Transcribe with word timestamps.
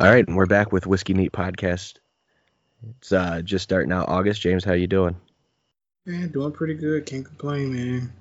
All 0.00 0.08
right, 0.08 0.24
and 0.24 0.36
we're 0.36 0.46
back 0.46 0.70
with 0.70 0.86
Whiskey 0.86 1.12
Neat 1.12 1.32
Podcast. 1.32 1.94
It's 2.88 3.10
uh, 3.10 3.42
just 3.42 3.64
starting 3.64 3.90
out 3.90 4.08
August. 4.08 4.40
James, 4.40 4.62
how 4.62 4.74
you 4.74 4.86
doing? 4.86 5.16
Man, 6.06 6.30
doing 6.30 6.52
pretty 6.52 6.74
good. 6.74 7.04
Can't 7.04 7.24
complain, 7.24 7.74
man. 7.74 8.12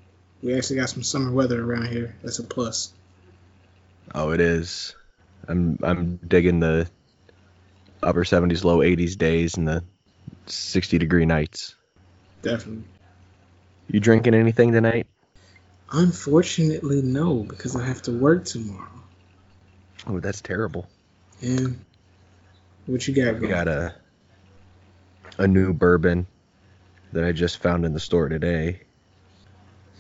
We 0.42 0.56
actually 0.58 0.78
got 0.78 0.90
some 0.90 1.04
summer 1.04 1.32
weather 1.32 1.64
around 1.64 1.90
here. 1.90 2.16
That's 2.24 2.40
a 2.40 2.44
plus. 2.44 2.92
Oh, 4.16 4.32
it 4.32 4.42
is. 4.42 4.96
I'm 5.48 5.78
I'm 5.84 6.16
digging 6.28 6.62
the 6.62 6.90
upper 8.02 8.24
70s, 8.24 8.64
low 8.64 8.80
80s 8.80 9.16
days 9.16 9.56
and 9.56 9.68
the 9.68 9.84
60 10.48 10.98
degree 10.98 11.28
nights. 11.28 11.76
Definitely. 12.42 12.86
You 13.88 14.00
drinking 14.00 14.34
anything 14.34 14.72
tonight? 14.72 15.06
Unfortunately, 15.92 17.04
no, 17.04 17.44
because 17.44 17.76
I 17.76 17.86
have 17.86 18.02
to 18.04 18.12
work 18.12 18.46
tomorrow. 18.46 18.90
Oh, 20.08 20.20
that's 20.20 20.42
terrible. 20.42 20.88
And 21.42 21.84
what 22.86 23.08
you 23.08 23.14
got? 23.14 23.36
We 23.36 23.42
Going? 23.42 23.52
got 23.52 23.68
a 23.68 23.96
a 25.38 25.48
new 25.48 25.74
bourbon 25.74 26.26
that 27.14 27.24
I 27.24 27.32
just 27.32 27.58
found 27.60 27.86
in 27.86 27.94
the 27.94 28.00
store 28.00 28.28
today. 28.28 28.82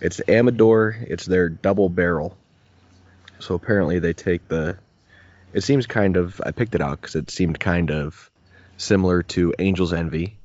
It's 0.02 0.21
Amador. 0.27 0.98
It's 1.07 1.26
their 1.26 1.49
double 1.49 1.89
barrel. 1.89 2.35
So 3.39 3.55
apparently 3.55 3.99
they 3.99 4.13
take 4.13 4.48
the. 4.48 4.77
It 5.53 5.62
seems 5.62 5.85
kind 5.85 6.17
of. 6.17 6.41
I 6.45 6.52
picked 6.52 6.76
it 6.76 6.81
out 6.81 7.02
because 7.02 7.15
it 7.15 7.29
seemed 7.29 7.59
kind 7.59 7.91
of 7.91 8.29
similar 8.77 9.23
to 9.23 9.54
Angel's 9.59 9.93
Envy. 9.93 10.38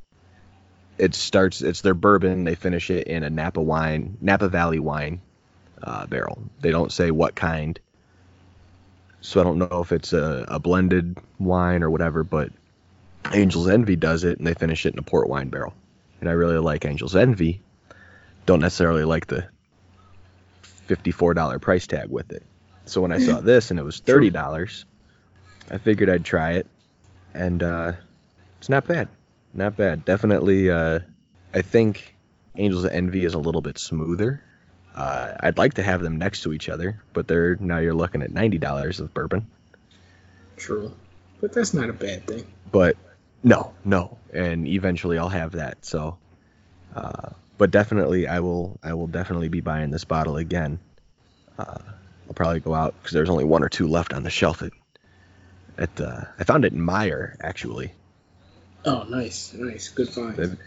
It 0.98 1.14
starts. 1.14 1.62
It's 1.62 1.80
their 1.80 1.94
bourbon. 1.94 2.44
They 2.44 2.54
finish 2.54 2.90
it 2.90 3.06
in 3.06 3.22
a 3.22 3.30
Napa 3.30 3.60
wine, 3.60 4.18
Napa 4.20 4.48
Valley 4.48 4.78
wine 4.78 5.20
uh, 5.82 6.06
barrel. 6.06 6.42
They 6.60 6.70
don't 6.70 6.92
say 6.92 7.10
what 7.10 7.34
kind. 7.34 7.78
So 9.22 9.40
I 9.40 9.44
don't 9.44 9.58
know 9.58 9.80
if 9.80 9.92
it's 9.92 10.12
a, 10.12 10.44
a 10.48 10.58
blended 10.58 11.16
wine 11.38 11.84
or 11.84 11.90
whatever, 11.90 12.24
but 12.24 12.50
Angel's 13.32 13.68
Envy 13.68 13.94
does 13.94 14.24
it, 14.24 14.38
and 14.38 14.46
they 14.46 14.54
finish 14.54 14.84
it 14.84 14.94
in 14.94 14.98
a 14.98 15.02
port 15.02 15.28
wine 15.28 15.48
barrel. 15.48 15.74
And 16.20 16.28
I 16.28 16.32
really 16.32 16.58
like 16.58 16.84
Angel's 16.84 17.14
Envy. 17.14 17.60
Don't 18.46 18.60
necessarily 18.60 19.04
like 19.04 19.28
the 19.28 19.46
fifty-four 20.62 21.34
dollar 21.34 21.60
price 21.60 21.86
tag 21.86 22.10
with 22.10 22.32
it. 22.32 22.42
So 22.86 23.00
when 23.00 23.12
I 23.12 23.20
saw 23.20 23.40
this 23.40 23.70
and 23.70 23.78
it 23.78 23.84
was 23.84 24.00
thirty 24.00 24.30
dollars, 24.30 24.84
I 25.70 25.78
figured 25.78 26.10
I'd 26.10 26.24
try 26.24 26.54
it, 26.54 26.66
and 27.32 27.62
uh, 27.62 27.92
it's 28.58 28.68
not 28.68 28.88
bad, 28.88 29.08
not 29.54 29.76
bad. 29.76 30.04
Definitely, 30.04 30.68
uh, 30.68 30.98
I 31.54 31.62
think 31.62 32.16
Angel's 32.56 32.86
Envy 32.86 33.24
is 33.24 33.34
a 33.34 33.38
little 33.38 33.62
bit 33.62 33.78
smoother. 33.78 34.42
Uh, 34.94 35.32
I'd 35.40 35.58
like 35.58 35.74
to 35.74 35.82
have 35.82 36.02
them 36.02 36.16
next 36.18 36.42
to 36.42 36.52
each 36.52 36.68
other, 36.68 37.02
but 37.12 37.26
they're 37.26 37.56
now 37.56 37.78
you're 37.78 37.94
looking 37.94 38.22
at 38.22 38.30
ninety 38.30 38.58
dollars 38.58 39.00
of 39.00 39.14
bourbon. 39.14 39.46
True, 40.56 40.92
but 41.40 41.52
that's 41.52 41.72
not 41.74 41.88
a 41.88 41.92
bad 41.94 42.26
thing. 42.26 42.46
but 42.70 42.96
no, 43.42 43.72
no, 43.84 44.18
and 44.32 44.66
eventually 44.68 45.18
I'll 45.18 45.28
have 45.28 45.52
that. 45.52 45.84
So, 45.84 46.18
uh, 46.94 47.30
but 47.58 47.70
definitely 47.70 48.26
I 48.28 48.40
will. 48.40 48.78
I 48.82 48.92
will 48.94 49.06
definitely 49.06 49.48
be 49.48 49.60
buying 49.60 49.90
this 49.90 50.04
bottle 50.04 50.36
again. 50.36 50.78
Uh, 51.58 51.78
I'll 52.28 52.34
probably 52.34 52.60
go 52.60 52.74
out 52.74 52.94
because 52.98 53.12
there's 53.12 53.30
only 53.30 53.44
one 53.44 53.62
or 53.62 53.68
two 53.68 53.88
left 53.88 54.12
on 54.12 54.22
the 54.22 54.30
shelf. 54.30 54.62
At, 54.62 54.72
at 55.78 56.00
uh, 56.00 56.24
I 56.38 56.44
found 56.44 56.64
it 56.64 56.72
in 56.72 56.80
Meijer 56.80 57.36
actually. 57.40 57.92
Oh, 58.84 59.04
nice, 59.08 59.54
nice, 59.54 59.88
good 59.88 60.08
find. 60.08 60.36
They've, 60.36 60.58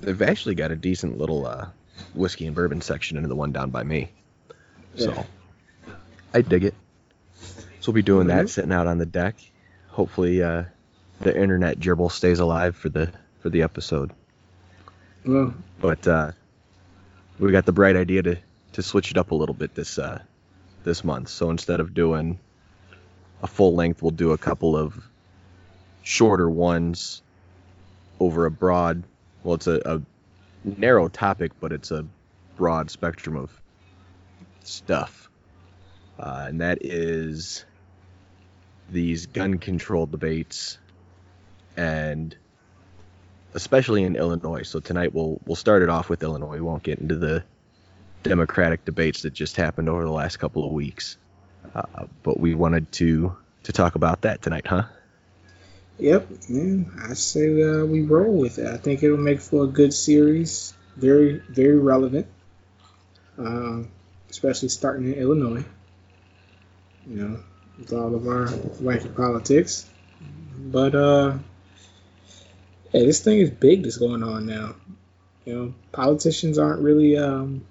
they've 0.00 0.22
actually 0.22 0.54
got 0.54 0.70
a 0.70 0.76
decent 0.76 1.18
little 1.18 1.46
uh, 1.46 1.68
whiskey 2.14 2.46
and 2.46 2.54
bourbon 2.54 2.80
section 2.80 3.16
into 3.16 3.28
the 3.28 3.36
one 3.36 3.52
down 3.52 3.70
by 3.70 3.82
me. 3.82 4.10
So 4.96 5.10
Yeah. 5.12 5.24
I 6.34 6.40
dig 6.42 6.64
it. 6.64 6.74
So 7.80 7.90
we'll 7.90 7.94
be 7.94 8.02
doing 8.02 8.26
Mhm. 8.26 8.30
that, 8.30 8.48
sitting 8.50 8.72
out 8.72 8.86
on 8.86 8.98
the 8.98 9.06
deck. 9.06 9.36
Hopefully, 9.88 10.42
uh, 10.42 10.64
the 11.20 11.38
internet 11.38 11.78
gerbil 11.78 12.10
stays 12.10 12.38
alive 12.40 12.76
for 12.76 12.88
the 12.88 13.10
for 13.40 13.50
the 13.50 13.62
episode. 13.62 14.12
Well, 15.24 15.52
But 15.80 16.06
uh, 16.06 16.32
we 17.38 17.50
got 17.50 17.66
the 17.66 17.72
bright 17.72 17.96
idea 17.96 18.22
to, 18.22 18.36
to 18.74 18.82
switch 18.82 19.10
it 19.10 19.16
up 19.18 19.30
a 19.32 19.34
little 19.34 19.54
bit 19.54 19.74
this 19.74 19.98
uh, 19.98 20.22
this 20.84 21.02
month. 21.04 21.28
So 21.28 21.50
instead 21.50 21.80
of 21.80 21.92
doing 21.94 22.38
a 23.42 23.46
full 23.48 23.74
length, 23.74 24.00
we'll 24.02 24.10
do 24.12 24.30
a 24.32 24.38
couple 24.38 24.76
of 24.76 24.94
shorter 26.02 26.48
ones 26.48 27.20
over 28.20 28.46
a 28.46 28.50
broad. 28.50 29.02
Well, 29.42 29.54
it's 29.54 29.66
a, 29.66 29.80
a 29.84 30.02
narrow 30.64 31.08
topic, 31.08 31.52
but 31.60 31.72
it's 31.72 31.90
a 31.90 32.04
broad 32.56 32.90
spectrum 32.90 33.36
of 33.36 33.60
stuff, 34.64 35.30
uh, 36.18 36.46
and 36.48 36.60
that 36.60 36.78
is 36.80 37.64
these 38.90 39.26
gun 39.26 39.58
control 39.58 40.06
debates 40.06 40.78
and 41.76 42.36
especially 43.54 44.02
in 44.02 44.16
Illinois. 44.16 44.62
So 44.62 44.80
tonight 44.80 45.14
we'll 45.14 45.40
we'll 45.46 45.56
start 45.56 45.82
it 45.82 45.88
off 45.88 46.08
with 46.08 46.22
Illinois. 46.22 46.56
We 46.56 46.60
won't 46.60 46.82
get 46.82 46.98
into 46.98 47.16
the 47.16 47.44
Democratic 48.22 48.84
debates 48.84 49.22
that 49.22 49.32
just 49.32 49.56
happened 49.56 49.88
over 49.88 50.04
the 50.04 50.12
last 50.12 50.38
couple 50.38 50.64
of 50.64 50.72
weeks. 50.72 51.16
Uh, 51.74 52.06
but 52.22 52.38
we 52.38 52.54
wanted 52.54 52.90
to 52.92 53.34
to 53.64 53.72
talk 53.72 53.94
about 53.94 54.22
that 54.22 54.42
tonight, 54.42 54.66
huh? 54.66 54.84
Yep, 56.02 56.28
man. 56.48 56.90
I 57.08 57.14
say 57.14 57.62
uh, 57.62 57.84
we 57.84 58.02
roll 58.02 58.32
with 58.32 58.58
it. 58.58 58.66
I 58.66 58.76
think 58.76 59.02
it'll 59.02 59.16
make 59.16 59.40
for 59.40 59.64
a 59.64 59.68
good 59.68 59.94
series. 59.94 60.74
Very, 60.96 61.40
very 61.48 61.78
relevant. 61.78 62.26
Um, 63.38 63.88
especially 64.28 64.68
starting 64.68 65.12
in 65.12 65.14
Illinois. 65.14 65.64
You 67.06 67.16
know, 67.16 67.40
with 67.78 67.92
all 67.92 68.14
of 68.14 68.26
our 68.26 68.46
wacky 68.46 69.14
politics. 69.14 69.88
But 70.56 70.94
uh, 70.94 71.38
yeah, 72.92 73.00
this 73.00 73.20
thing 73.20 73.38
is 73.38 73.50
big 73.50 73.84
that's 73.84 73.96
going 73.96 74.22
on 74.22 74.46
now. 74.46 74.76
You 75.44 75.54
know, 75.54 75.74
politicians 75.92 76.58
aren't 76.58 76.82
really 76.82 77.16
um, 77.16 77.64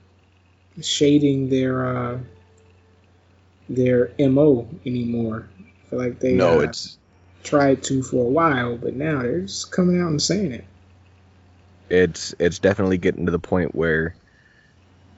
shading 0.81 1.49
their 1.49 1.85
uh, 1.85 2.19
their 3.69 4.11
mo 4.19 4.67
anymore. 4.85 5.47
I 5.59 5.89
feel 5.89 5.99
like 5.99 6.19
they 6.19 6.33
no, 6.33 6.59
uh, 6.59 6.63
it's 6.63 6.97
tried 7.43 7.83
to 7.83 8.03
for 8.03 8.25
a 8.25 8.29
while, 8.29 8.77
but 8.77 8.95
now 8.95 9.21
they're 9.21 9.41
just 9.41 9.71
coming 9.71 10.01
out 10.01 10.09
and 10.09 10.21
saying 10.21 10.51
it. 10.53 10.65
it's 11.89 12.33
it's 12.39 12.59
definitely 12.59 12.97
getting 12.97 13.25
to 13.25 13.31
the 13.31 13.39
point 13.39 13.75
where 13.75 14.15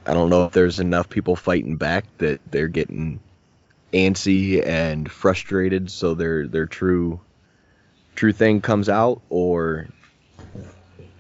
I 0.05 0.13
don't 0.13 0.29
know 0.29 0.45
if 0.45 0.53
there's 0.53 0.79
enough 0.79 1.09
people 1.09 1.35
fighting 1.35 1.77
back 1.77 2.05
that 2.17 2.41
they're 2.49 2.67
getting 2.67 3.21
antsy 3.93 4.65
and 4.65 5.09
frustrated, 5.09 5.91
so 5.91 6.13
their 6.15 6.47
their 6.47 6.65
true 6.65 7.21
true 8.15 8.33
thing 8.33 8.61
comes 8.61 8.89
out, 8.89 9.21
or 9.29 9.87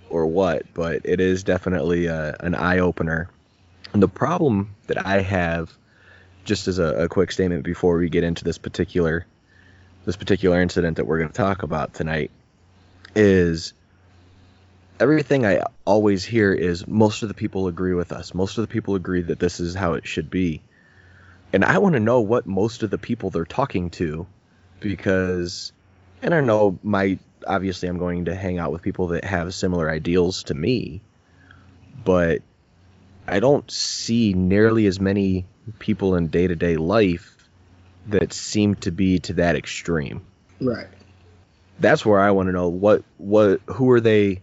or 0.09 0.25
what. 0.27 0.73
But 0.73 1.01
it 1.05 1.19
is 1.21 1.43
definitely 1.43 2.07
a, 2.07 2.35
an 2.39 2.55
eye 2.55 2.79
opener. 2.79 3.29
And 3.93 4.01
the 4.01 4.07
problem 4.07 4.75
that 4.87 5.05
I 5.05 5.21
have, 5.21 5.71
just 6.45 6.67
as 6.67 6.79
a, 6.79 7.03
a 7.03 7.09
quick 7.09 7.31
statement 7.31 7.63
before 7.63 7.97
we 7.97 8.09
get 8.09 8.23
into 8.23 8.43
this 8.43 8.57
particular 8.57 9.25
this 10.05 10.15
particular 10.15 10.61
incident 10.61 10.97
that 10.97 11.05
we're 11.05 11.19
going 11.19 11.29
to 11.29 11.35
talk 11.35 11.63
about 11.63 11.93
tonight, 11.93 12.31
is 13.15 13.73
everything 14.99 15.45
I 15.45 15.63
always 15.85 16.23
hear 16.23 16.53
is 16.53 16.87
most 16.87 17.23
of 17.23 17.27
the 17.27 17.33
people 17.33 17.67
agree 17.67 17.93
with 17.93 18.11
us. 18.11 18.33
Most 18.33 18.57
of 18.57 18.63
the 18.63 18.71
people 18.71 18.95
agree 18.95 19.21
that 19.21 19.39
this 19.39 19.59
is 19.59 19.75
how 19.75 19.93
it 19.93 20.07
should 20.07 20.29
be. 20.29 20.61
And 21.51 21.63
I 21.63 21.77
want 21.77 21.93
to 21.93 21.99
know 21.99 22.21
what 22.21 22.47
most 22.47 22.83
of 22.83 22.89
the 22.89 22.97
people 22.97 23.29
they're 23.29 23.45
talking 23.45 23.91
to 23.91 24.25
because 24.79 25.71
and 26.21 26.33
I 26.33 26.41
know 26.41 26.79
my 26.83 27.19
obviously 27.45 27.89
I'm 27.89 27.97
going 27.97 28.25
to 28.25 28.35
hang 28.35 28.59
out 28.59 28.71
with 28.71 28.81
people 28.81 29.07
that 29.09 29.25
have 29.25 29.53
similar 29.53 29.89
ideals 29.89 30.43
to 30.43 30.53
me, 30.53 31.01
but 32.03 32.41
I 33.27 33.39
don't 33.39 33.69
see 33.69 34.33
nearly 34.33 34.85
as 34.87 34.99
many 34.99 35.45
people 35.79 36.15
in 36.15 36.27
day-to-day 36.27 36.77
life 36.77 37.32
that 38.07 38.33
seem 38.33 38.75
to 38.75 38.91
be 38.91 39.19
to 39.19 39.33
that 39.33 39.55
extreme. 39.55 40.25
Right. 40.61 40.87
that's 41.79 42.05
where 42.05 42.19
I 42.19 42.31
want 42.31 42.47
to 42.47 42.53
know 42.53 42.69
what 42.69 43.03
what 43.17 43.61
who 43.67 43.91
are 43.91 43.99
they 43.99 44.41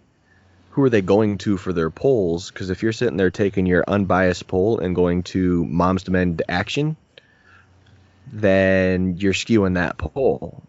who 0.70 0.82
are 0.82 0.90
they 0.90 1.02
going 1.02 1.38
to 1.38 1.56
for 1.56 1.72
their 1.72 1.90
polls? 1.90 2.50
Because 2.50 2.70
if 2.70 2.82
you're 2.82 2.92
sitting 2.92 3.16
there 3.16 3.30
taking 3.30 3.66
your 3.66 3.84
unbiased 3.88 4.46
poll 4.46 4.78
and 4.78 4.94
going 4.94 5.22
to 5.24 5.64
moms 5.64 6.04
demand 6.04 6.42
action 6.48 6.96
then 8.32 9.16
you're 9.16 9.32
skewing 9.32 9.74
that 9.74 9.98
poll. 9.98 10.62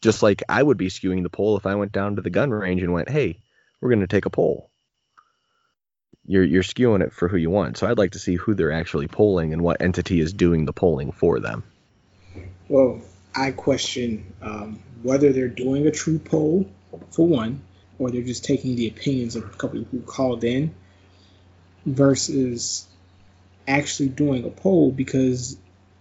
Just 0.00 0.22
like 0.22 0.42
I 0.48 0.60
would 0.60 0.78
be 0.78 0.88
skewing 0.88 1.22
the 1.22 1.30
poll 1.30 1.56
if 1.56 1.66
I 1.66 1.76
went 1.76 1.92
down 1.92 2.16
to 2.16 2.22
the 2.22 2.30
gun 2.30 2.50
range 2.50 2.82
and 2.82 2.92
went 2.92 3.08
hey 3.08 3.40
we're 3.80 3.90
going 3.90 4.00
to 4.00 4.06
take 4.06 4.26
a 4.26 4.30
poll. 4.30 4.70
You're 6.24 6.44
you're 6.44 6.62
skewing 6.62 7.02
it 7.02 7.12
for 7.12 7.28
who 7.28 7.36
you 7.36 7.50
want. 7.50 7.76
So 7.76 7.86
I'd 7.86 7.98
like 7.98 8.12
to 8.12 8.18
see 8.18 8.36
who 8.36 8.54
they're 8.54 8.72
actually 8.72 9.08
polling 9.08 9.52
and 9.52 9.62
what 9.62 9.82
entity 9.82 10.20
is 10.20 10.32
doing 10.32 10.64
the 10.64 10.72
polling 10.72 11.12
for 11.12 11.40
them 11.40 11.64
Well, 12.72 13.02
I 13.34 13.50
question 13.50 14.32
um, 14.40 14.80
whether 15.02 15.30
they're 15.30 15.48
doing 15.48 15.86
a 15.86 15.90
true 15.90 16.18
poll, 16.18 16.70
for 17.10 17.26
one, 17.26 17.60
or 17.98 18.10
they're 18.10 18.22
just 18.22 18.46
taking 18.46 18.76
the 18.76 18.88
opinions 18.88 19.36
of 19.36 19.44
a 19.44 19.48
couple 19.48 19.84
who 19.84 20.00
called 20.00 20.42
in 20.42 20.74
versus 21.84 22.86
actually 23.68 24.08
doing 24.08 24.46
a 24.46 24.50
poll 24.50 24.90
because, 24.90 25.58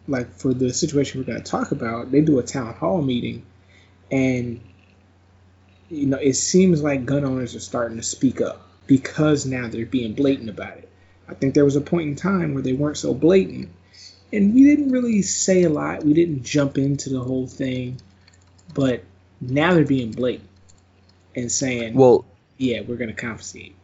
like, 0.07 0.33
for 0.35 0.53
the 0.53 0.73
situation 0.73 1.19
we're 1.19 1.25
going 1.25 1.44
to 1.44 1.51
talk 1.51 1.73
about, 1.73 2.09
they 2.09 2.21
do 2.21 2.39
a 2.39 2.44
town 2.44 2.74
hall 2.74 3.01
meeting 3.01 3.45
And 4.09 4.62
you 5.89 6.06
know, 6.06 6.17
it 6.17 6.35
seems 6.35 6.81
like 6.81 7.06
gun 7.06 7.25
owners 7.25 7.56
are 7.56 7.59
starting 7.59 7.97
to 7.97 8.03
speak 8.03 8.39
up 8.39 8.65
because 8.88 9.45
now 9.45 9.67
they're 9.67 9.85
being 9.85 10.13
blatant 10.13 10.50
about 10.50 10.77
it. 10.77 10.89
I 11.27 11.33
think 11.33 11.53
there 11.53 11.65
was 11.65 11.75
a 11.75 11.81
point 11.81 12.09
in 12.09 12.15
time 12.15 12.53
where 12.53 12.63
they 12.63 12.74
weren't 12.74 12.97
so 12.97 13.13
blatant, 13.13 13.69
and 14.33 14.53
we 14.53 14.63
didn't 14.63 14.91
really 14.91 15.21
say 15.21 15.63
a 15.63 15.69
lot. 15.69 16.03
We 16.03 16.13
didn't 16.13 16.43
jump 16.43 16.77
into 16.77 17.09
the 17.09 17.19
whole 17.21 17.47
thing, 17.47 17.97
but 18.73 19.03
now 19.39 19.73
they're 19.73 19.85
being 19.85 20.11
blatant 20.11 20.49
and 21.35 21.51
saying, 21.51 21.93
Well, 21.93 22.25
"Yeah, 22.57 22.81
we're 22.81 22.97
going 22.97 23.09
to 23.09 23.15
confiscate." 23.15 23.75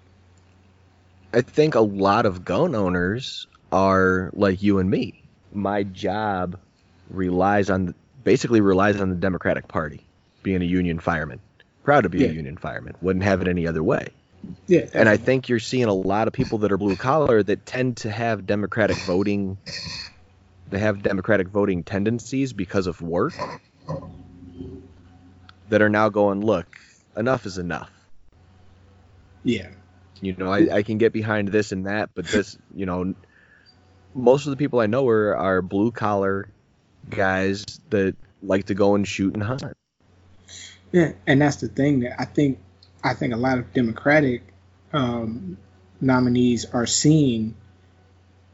I 1.34 1.42
think 1.42 1.76
a 1.76 1.82
lot 1.82 2.26
of 2.26 2.46
gun 2.46 2.74
owners 2.76 3.48
are 3.72 4.32
like 4.34 4.64
you 4.64 4.80
and 4.80 4.90
me. 4.90 5.24
My 5.54 5.84
job 5.84 6.58
relies 7.10 7.70
on 7.70 7.94
basically 8.24 8.62
relies 8.62 9.00
on 9.00 9.10
the 9.10 9.16
Democratic 9.16 9.68
Party, 9.68 10.02
being 10.44 10.62
a 10.62 10.66
union 10.66 11.00
fireman. 11.00 11.40
Proud 11.84 12.02
to 12.02 12.10
be 12.10 12.20
Yeah. 12.20 12.28
a 12.28 12.34
union 12.34 12.58
fireman. 12.58 12.96
Wouldn't 13.02 13.24
have 13.24 13.42
it 13.42 13.48
any 13.48 13.68
other 13.68 13.84
way. 13.84 14.10
Yeah, 14.68 14.86
And 14.94 15.10
I 15.10 15.18
think 15.18 15.50
you're 15.50 15.60
seeing 15.60 15.86
a 15.86 15.94
lot 15.94 16.28
of 16.28 16.34
people 16.34 16.60
that 16.60 16.72
are 16.72 16.78
blue 16.78 16.96
collar 16.96 17.44
that 17.44 17.66
tend 17.66 17.98
to 17.98 18.12
have 18.12 18.46
Democratic 18.46 18.98
voting. 18.98 19.58
They 20.70 20.80
have 20.80 21.02
Democratic 21.02 21.48
voting 21.48 21.84
tendencies 21.84 22.54
because 22.54 22.88
of 22.88 23.02
work. 23.02 23.34
That 25.70 25.82
are 25.82 25.90
now 25.90 26.10
going, 26.10 26.42
look, 26.42 26.68
enough 27.16 27.46
is 27.46 27.58
enough. 27.58 27.92
yeah, 29.44 29.70
You 30.22 30.34
know, 30.34 30.52
I, 30.52 30.78
I 30.78 30.84
can 30.84 30.98
get 30.98 31.14
behind 31.14 31.50
this 31.50 31.72
and 31.72 31.86
that, 31.88 32.10
but 32.14 32.26
this, 32.26 32.58
you 32.76 32.86
know, 32.86 33.14
most 34.14 34.46
of 34.46 34.52
the 34.52 34.58
people 34.58 34.80
I 34.80 34.88
know 34.88 35.08
are, 35.08 35.36
are 35.36 35.62
blue 35.62 35.92
collar 35.92 36.50
guys 37.10 37.66
that 37.90 38.16
like 38.42 38.66
to 38.66 38.74
go 38.74 38.96
and 38.96 39.08
shoot 39.08 39.34
and 39.34 39.44
hunt. 39.44 39.64
yeah, 40.92 41.14
and 41.26 41.42
that's 41.42 41.58
the 41.58 41.68
thing 41.68 42.02
that 42.02 42.20
I 42.20 42.26
think. 42.26 42.60
I 43.04 43.14
think 43.14 43.34
a 43.34 43.38
lot 43.38 43.58
of 43.58 43.74
Democratic 43.74 44.42
um, 44.92 45.58
nominees 46.02 46.66
are 46.66 46.86
seeing. 46.86 47.56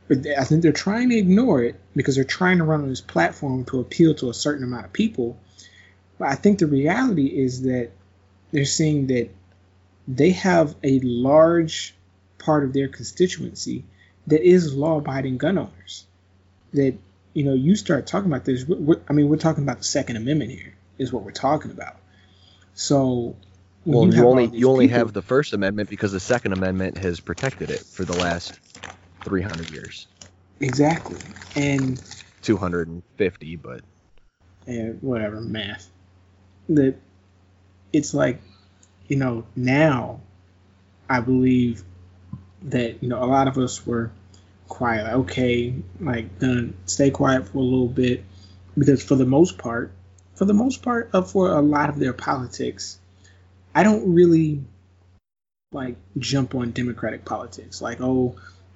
But 0.08 0.28
I 0.28 0.44
think 0.44 0.62
they're 0.62 0.72
trying 0.72 1.10
to 1.10 1.18
ignore 1.18 1.64
it 1.64 1.80
because 1.96 2.16
they're 2.16 2.24
trying 2.24 2.58
to 2.58 2.64
run 2.64 2.82
on 2.82 2.90
this 2.90 3.02
platform 3.02 3.66
to 3.66 3.80
appeal 3.80 4.14
to 4.16 4.30
a 4.30 4.34
certain 4.34 4.64
amount 4.64 4.86
of 4.86 4.94
people. 4.94 5.38
But 6.20 6.28
I 6.30 6.36
think 6.36 6.60
the 6.60 6.68
reality 6.68 7.28
is 7.28 7.64
that 7.64 7.92
they're 8.52 8.66
seeing 8.66 9.08
that 9.08 9.30
they 10.08 10.32
have 10.32 10.76
a 10.84 11.00
large 11.00 11.96
part 12.38 12.64
of 12.64 12.74
their 12.74 12.90
constituency 12.90 13.86
that 14.28 14.42
is 14.42 14.74
law-abiding 14.76 15.38
gun 15.38 15.58
owners. 15.58 16.06
That 16.74 16.96
you 17.34 17.44
know, 17.44 17.54
you 17.54 17.76
start 17.76 18.06
talking 18.06 18.32
about 18.32 18.46
this. 18.46 18.66
I 19.10 19.14
mean, 19.14 19.28
we're 19.28 19.38
talking 19.38 19.64
about 19.64 19.80
the 19.80 19.84
Second 19.84 20.18
Amendment 20.18 20.52
here. 20.52 20.76
Is 21.00 21.12
what 21.12 21.24
we're 21.24 21.32
talking 21.32 21.72
about. 21.72 21.96
So, 22.76 23.36
Well, 23.86 24.14
you, 24.14 24.24
all 24.24 24.32
only 24.32 24.56
you 24.56 24.70
only 24.70 24.86
people- 24.86 25.00
have 25.00 25.14
the 25.14 25.24
First 25.24 25.54
Amendment 25.54 25.90
because 25.90 26.12
the 26.12 26.20
Second 26.20 26.54
Amendment 26.54 27.00
has 27.00 27.20
protected 27.20 27.72
it 27.72 27.80
for 27.80 28.06
the 28.06 28.14
last 28.14 28.60
300 29.24 29.72
years, 29.72 30.08
exactly, 30.60 31.18
and 31.56 32.02
250, 32.42 33.56
but 33.58 33.82
and 34.68 35.02
whatever 35.02 35.42
math. 35.42 35.90
That 36.70 36.96
it's 37.92 38.14
like 38.14 38.42
you 39.08 39.18
know 39.18 39.46
now 39.56 40.22
i 41.10 41.20
believe 41.20 41.84
that 42.64 43.04
you 43.04 43.10
know 43.10 43.22
a 43.22 43.26
lot 43.26 43.50
of 43.50 43.58
us 43.58 43.86
were 43.86 44.10
quiet 44.70 45.04
like, 45.04 45.14
okay 45.14 45.76
like 46.00 46.40
gonna 46.40 46.70
stay 46.86 47.12
quiet 47.12 47.46
for 47.50 47.58
a 47.58 47.62
little 47.62 47.90
bit 47.90 48.24
because 48.78 49.04
for 49.04 49.16
the 49.16 49.26
most 49.26 49.58
part 49.58 49.92
for 50.36 50.46
the 50.46 50.54
most 50.54 50.82
part 50.82 51.10
of 51.12 51.30
for 51.30 51.52
a 51.52 51.62
lot 51.62 51.90
of 51.90 52.00
their 52.00 52.14
politics 52.14 52.98
i 53.76 53.84
don't 53.84 54.14
really 54.14 54.64
like 55.74 55.96
jump 56.18 56.56
on 56.56 56.72
democratic 56.72 57.26
politics. 57.26 57.82
Like 57.82 58.00
oh 58.02 58.36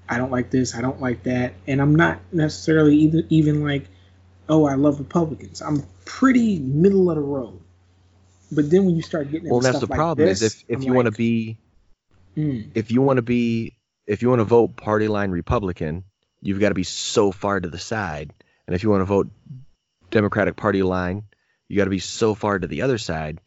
i 0.09 0.18
don't 0.18 0.31
like 0.31 0.50
this 0.50 0.75
i 0.75 0.81
don't 0.81 1.01
like 1.01 1.24
that 1.24 1.54
and 1.68 1.81
i'm 1.81 1.95
not 1.95 2.19
necessarily 2.31 2.95
even 2.98 3.25
even 3.30 3.63
like 3.63 3.88
oh, 4.50 4.65
I 4.65 4.75
love 4.75 5.00
Republicans. 5.00 5.62
I'm 5.62 5.83
pretty 6.06 6.59
middle 6.59 7.09
of 7.09 7.15
the 7.15 7.21
road. 7.21 7.59
But 8.51 8.69
then 8.69 8.86
when 8.86 8.95
you 8.95 9.01
start 9.01 9.25
getting 9.25 9.48
into 9.48 9.54
well, 9.54 9.62
that's 9.62 9.80
the 9.80 9.88
like 9.88 9.98
problem 9.98 10.27
this, 10.27 10.42
is 10.42 10.54
if, 10.54 10.63
if 10.69 10.77
I'm 10.77 10.83
you 10.83 10.94
want 10.94 11.07
to 11.07 11.12
be 11.12 11.57
mm, 12.38 12.69
if 12.75 12.92
you 12.92 13.01
want 13.01 13.18
to 13.18 13.21
be 13.21 13.77
if 14.06 14.21
you 14.21 14.30
want 14.30 14.39
to 14.39 14.45
vote 14.45 14.77
party 14.77 15.09
line 15.09 15.31
Republican, 15.31 16.06
you've 16.42 16.60
got 16.60 16.69
to 16.69 16.75
be 16.75 16.83
so 16.83 17.31
far 17.31 17.60
to 17.60 17.69
the 17.69 17.77
side, 17.77 18.33
and 18.65 18.75
if 18.75 18.83
you 18.83 18.89
want 18.89 19.01
to 19.01 19.06
vote 19.06 19.30
Democratic 20.12 20.56
Party 20.56 20.81
line, 20.81 21.24
you 21.68 21.75
got 21.75 21.86
to 21.86 21.89
be 21.89 22.00
so 22.00 22.36
far 22.36 22.57
to 22.57 22.68
the 22.68 22.83
other 22.83 22.98
side, 22.98 23.42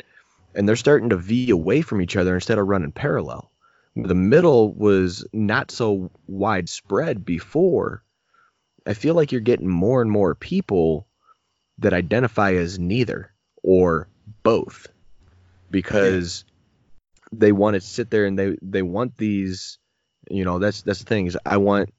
and 0.54 0.68
they're 0.68 0.76
starting 0.76 1.08
to 1.10 1.16
V 1.16 1.48
away 1.48 1.80
from 1.80 2.02
each 2.02 2.16
other 2.16 2.34
instead 2.34 2.58
of 2.58 2.68
running 2.68 2.92
parallel. 2.92 3.50
The 3.96 4.14
middle 4.14 4.72
was 4.72 5.26
not 5.32 5.70
so 5.70 6.10
widespread 6.26 7.24
before. 7.24 8.02
I 8.86 8.94
feel 8.94 9.14
like 9.14 9.32
you're 9.32 9.40
getting 9.40 9.68
more 9.68 10.00
and 10.00 10.10
more 10.10 10.34
people 10.34 11.06
that 11.78 11.92
identify 11.92 12.54
as 12.54 12.78
neither 12.78 13.32
or 13.62 14.08
both 14.42 14.86
because 15.70 16.44
they 17.32 17.52
want 17.52 17.74
to 17.74 17.80
sit 17.80 18.10
there 18.10 18.26
and 18.26 18.38
they 18.38 18.56
they 18.62 18.82
want 18.82 19.16
these 19.16 19.78
you 20.30 20.44
know 20.44 20.58
that's 20.58 20.82
that's 20.82 21.00
the 21.00 21.04
thing 21.04 21.26
is 21.26 21.38
I 21.44 21.56
want 21.58 21.92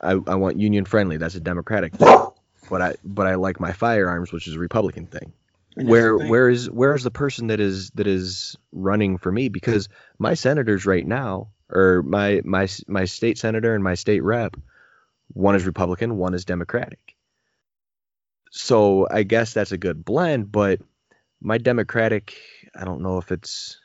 I, 0.00 0.12
I 0.12 0.34
want 0.34 0.58
union 0.58 0.84
friendly. 0.84 1.16
That's 1.16 1.36
a 1.36 1.40
democratic 1.40 1.94
thing. 1.94 2.26
But 2.68 2.82
I 2.82 2.94
but 3.04 3.26
I 3.26 3.36
like 3.36 3.60
my 3.60 3.72
firearms 3.72 4.32
which 4.32 4.48
is 4.48 4.54
a 4.54 4.58
republican 4.58 5.06
thing 5.06 5.32
and 5.76 5.88
where 5.88 6.16
where 6.16 6.48
is 6.48 6.70
where 6.70 6.94
is 6.94 7.02
the 7.02 7.10
person 7.10 7.48
that 7.48 7.60
is 7.60 7.90
that 7.90 8.06
is 8.06 8.56
running 8.72 9.18
for 9.18 9.32
me? 9.32 9.48
Because 9.48 9.88
my 10.18 10.34
senators 10.34 10.86
right 10.86 11.06
now 11.06 11.48
or 11.70 12.02
my 12.02 12.40
my 12.44 12.68
my 12.86 13.04
state 13.04 13.38
senator 13.38 13.74
and 13.74 13.82
my 13.82 13.94
state 13.94 14.22
rep 14.22 14.56
one 15.28 15.56
is 15.56 15.66
republican 15.66 16.16
one 16.16 16.34
is 16.34 16.44
democratic. 16.44 17.16
So 18.50 19.08
i 19.10 19.24
guess 19.24 19.52
that's 19.52 19.72
a 19.72 19.78
good 19.78 20.04
blend 20.04 20.52
but 20.52 20.80
my 21.40 21.58
democratic 21.58 22.36
i 22.78 22.84
don't 22.84 23.02
know 23.02 23.18
if 23.18 23.32
it's 23.32 23.78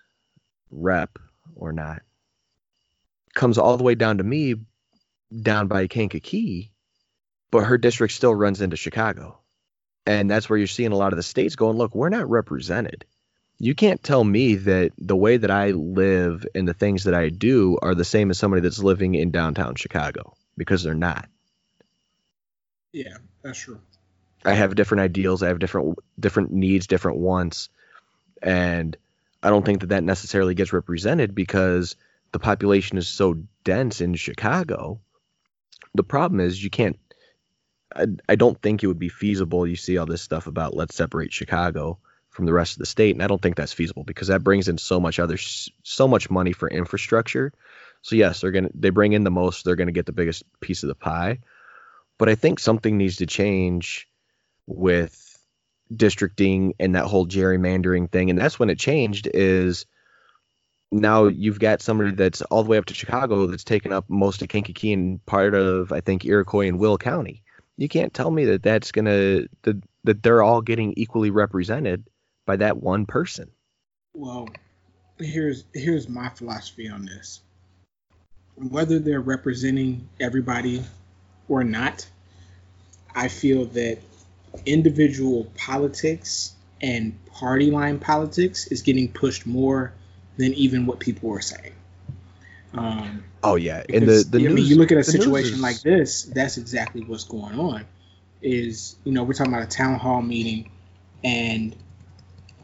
rep 0.70 1.18
or 1.56 1.74
not 1.74 2.02
comes 3.34 3.58
all 3.58 3.78
the 3.78 3.84
way 3.84 3.96
down 3.96 4.20
to 4.20 4.24
me 4.24 4.56
down 5.42 5.68
by 5.68 5.88
kankakee 5.88 6.72
but 7.52 7.64
her 7.64 7.78
district 7.78 8.14
still 8.14 8.34
runs 8.34 8.62
into 8.62 8.78
chicago 8.78 9.39
and 10.10 10.30
that's 10.30 10.50
where 10.50 10.58
you're 10.58 10.66
seeing 10.68 10.92
a 10.92 10.98
lot 10.98 11.14
of 11.14 11.18
the 11.18 11.24
states 11.24 11.56
going, 11.56 11.78
look, 11.78 11.94
we're 11.94 12.10
not 12.10 12.28
represented. 12.28 13.06
You 13.60 13.76
can't 13.76 14.02
tell 14.02 14.24
me 14.24 14.56
that 14.56 14.92
the 14.98 15.16
way 15.16 15.38
that 15.38 15.52
I 15.52 15.70
live 15.72 16.48
and 16.56 16.68
the 16.68 16.74
things 16.74 17.04
that 17.04 17.14
I 17.14 17.30
do 17.30 17.78
are 17.80 17.94
the 17.94 18.04
same 18.06 18.32
as 18.32 18.40
somebody 18.40 18.62
that's 18.64 18.82
living 18.82 19.14
in 19.14 19.30
downtown 19.30 19.76
Chicago 19.76 20.36
because 20.58 20.82
they're 20.82 20.96
not. 20.96 21.30
yeah, 22.92 23.18
that's 23.44 23.60
true. 23.60 23.80
I 24.44 24.54
have 24.54 24.74
different 24.74 25.02
ideals, 25.02 25.44
I 25.44 25.50
have 25.50 25.60
different 25.60 26.00
different 26.20 26.52
needs, 26.52 26.88
different 26.88 27.20
wants, 27.20 27.70
and 28.42 28.98
I 29.44 29.50
don't 29.50 29.66
think 29.66 29.82
that 29.82 29.90
that 29.90 30.04
necessarily 30.04 30.56
gets 30.56 30.74
represented 30.74 31.36
because 31.36 31.96
the 32.32 32.40
population 32.40 32.98
is 32.98 33.08
so 33.08 33.44
dense 33.64 34.02
in 34.02 34.16
Chicago. 34.16 35.02
The 35.94 36.04
problem 36.04 36.40
is 36.40 36.64
you 36.64 36.72
can't 36.72 36.98
I, 37.96 38.08
I 38.28 38.36
don't 38.36 38.62
think 38.62 38.84
it 38.84 38.88
would 38.88 39.00
be 39.00 39.10
feasible. 39.10 39.66
You 39.66 39.76
see 39.76 39.98
all 39.98 40.06
this 40.06 40.22
stuff 40.22 40.48
about 40.48 40.76
let's 40.76 40.96
separate 40.96 41.34
Chicago 41.34 42.00
from 42.30 42.46
the 42.46 42.54
rest 42.54 42.74
of 42.74 42.80
the 42.80 42.86
state, 42.86 43.16
and 43.16 43.24
I 43.24 43.28
don't 43.28 43.42
think 43.42 43.56
that's 43.56 43.74
feasible 43.74 44.04
because 44.04 44.28
that 44.28 44.44
brings 44.44 44.68
in 44.68 44.78
so 44.78 45.00
much 45.00 45.20
other 45.20 45.38
so 45.38 46.08
much 46.08 46.30
money 46.30 46.54
for 46.54 46.70
infrastructure. 46.70 47.52
So 48.02 48.16
yes, 48.16 48.42
they're 48.42 48.52
gonna 48.52 48.70
they 48.74 48.92
bring 48.92 49.14
in 49.14 49.24
the 49.24 49.32
most, 49.32 49.66
they're 49.66 49.76
gonna 49.76 49.92
get 49.92 50.06
the 50.06 50.12
biggest 50.12 50.44
piece 50.60 50.84
of 50.84 50.88
the 50.88 50.96
pie. 50.96 51.40
But 52.18 52.30
I 52.30 52.36
think 52.36 52.60
something 52.60 52.98
needs 52.98 53.18
to 53.18 53.26
change 53.26 54.08
with 54.68 55.26
districting 55.94 56.76
and 56.80 56.96
that 56.96 57.06
whole 57.06 57.28
gerrymandering 57.28 58.12
thing, 58.12 58.30
and 58.30 58.38
that's 58.38 58.60
when 58.60 58.70
it 58.70 58.78
changed. 58.80 59.28
Is 59.34 59.86
now 60.92 61.26
you've 61.26 61.60
got 61.60 61.82
somebody 61.82 62.12
that's 62.12 62.42
all 62.44 62.64
the 62.64 62.70
way 62.70 62.78
up 62.78 62.86
to 62.86 62.94
Chicago 62.94 63.48
that's 63.48 63.64
taken 63.64 63.92
up 63.92 64.06
most 64.08 64.42
of 64.44 64.48
Kankakee 64.48 64.94
and 64.94 65.26
part 65.26 65.56
of 65.56 65.92
I 65.92 66.02
think 66.02 66.26
Iroquois 66.26 66.68
and 66.68 66.80
Will 66.80 66.98
County 66.98 67.44
you 67.80 67.88
can't 67.88 68.14
tell 68.14 68.30
me 68.30 68.46
that 68.46 68.62
that's 68.62 68.92
gonna 68.92 69.42
that, 69.64 69.82
that 70.04 70.22
they're 70.22 70.44
all 70.44 70.62
getting 70.62 70.94
equally 70.98 71.32
represented 71.32 72.06
by 72.46 72.56
that 72.58 72.78
one 72.78 73.06
person 73.06 73.50
Well, 74.14 74.50
here's 75.18 75.64
here's 75.74 76.10
my 76.10 76.30
philosophy 76.30 76.90
on 76.90 77.06
this. 77.06 77.42
Whether 78.56 79.00
they're 79.00 79.22
representing 79.22 80.10
everybody 80.20 80.84
or 81.48 81.64
not, 81.64 82.06
I 83.16 83.30
feel 83.30 83.66
that 83.66 84.00
individual 84.66 85.46
politics 85.56 86.54
and 86.82 87.18
party 87.28 87.72
line 87.72 88.00
politics 88.00 88.68
is 88.68 88.82
getting 88.82 89.12
pushed 89.12 89.46
more 89.46 89.94
than 90.38 90.54
even 90.54 90.86
what 90.86 91.00
people 91.00 91.32
are 91.34 91.42
saying. 91.42 91.74
Um, 92.74 93.24
oh 93.44 93.56
yeah 93.56 93.84
and 93.90 94.08
the 94.08 94.24
the 94.30 94.48
I 94.48 94.52
mean, 94.52 94.66
you 94.66 94.76
look 94.76 94.92
at 94.92 94.98
a 94.98 95.04
situation 95.04 95.56
is- 95.56 95.62
like 95.62 95.82
this, 95.82 96.24
that's 96.24 96.58
exactly 96.58 97.04
what's 97.04 97.24
going 97.24 97.60
on. 97.60 97.86
Is 98.42 98.96
you 99.04 99.12
know 99.12 99.24
we're 99.24 99.34
talking 99.34 99.54
about 99.54 99.66
a 99.66 99.70
town 99.70 100.00
hall 100.00 100.22
meeting, 100.22 100.70
and 101.24 101.76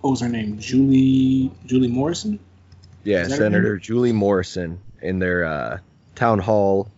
what 0.02 0.12
was 0.12 0.22
her 0.22 0.30
name? 0.30 0.60
Julie 0.60 1.52
Julie 1.66 1.88
Morrison. 1.88 2.40
Yeah, 3.04 3.28
Senator 3.28 3.78
Julie 3.78 4.14
Morrison 4.14 4.80
in 5.02 5.20
their 5.20 5.46
uh, 5.46 5.80
town 6.16 6.40
hall 6.40 6.90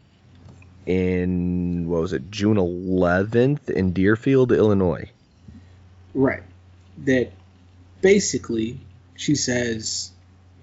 in 0.85 1.87
what 1.89 2.01
was 2.01 2.13
it 2.13 2.31
June 2.31 2.55
11th 2.55 3.69
in 3.69 3.91
Deerfield, 3.91 4.51
Illinois. 4.53 5.11
Right. 6.13 6.43
That 6.99 7.31
basically 8.01 8.79
she 9.15 9.35
says, 9.35 10.11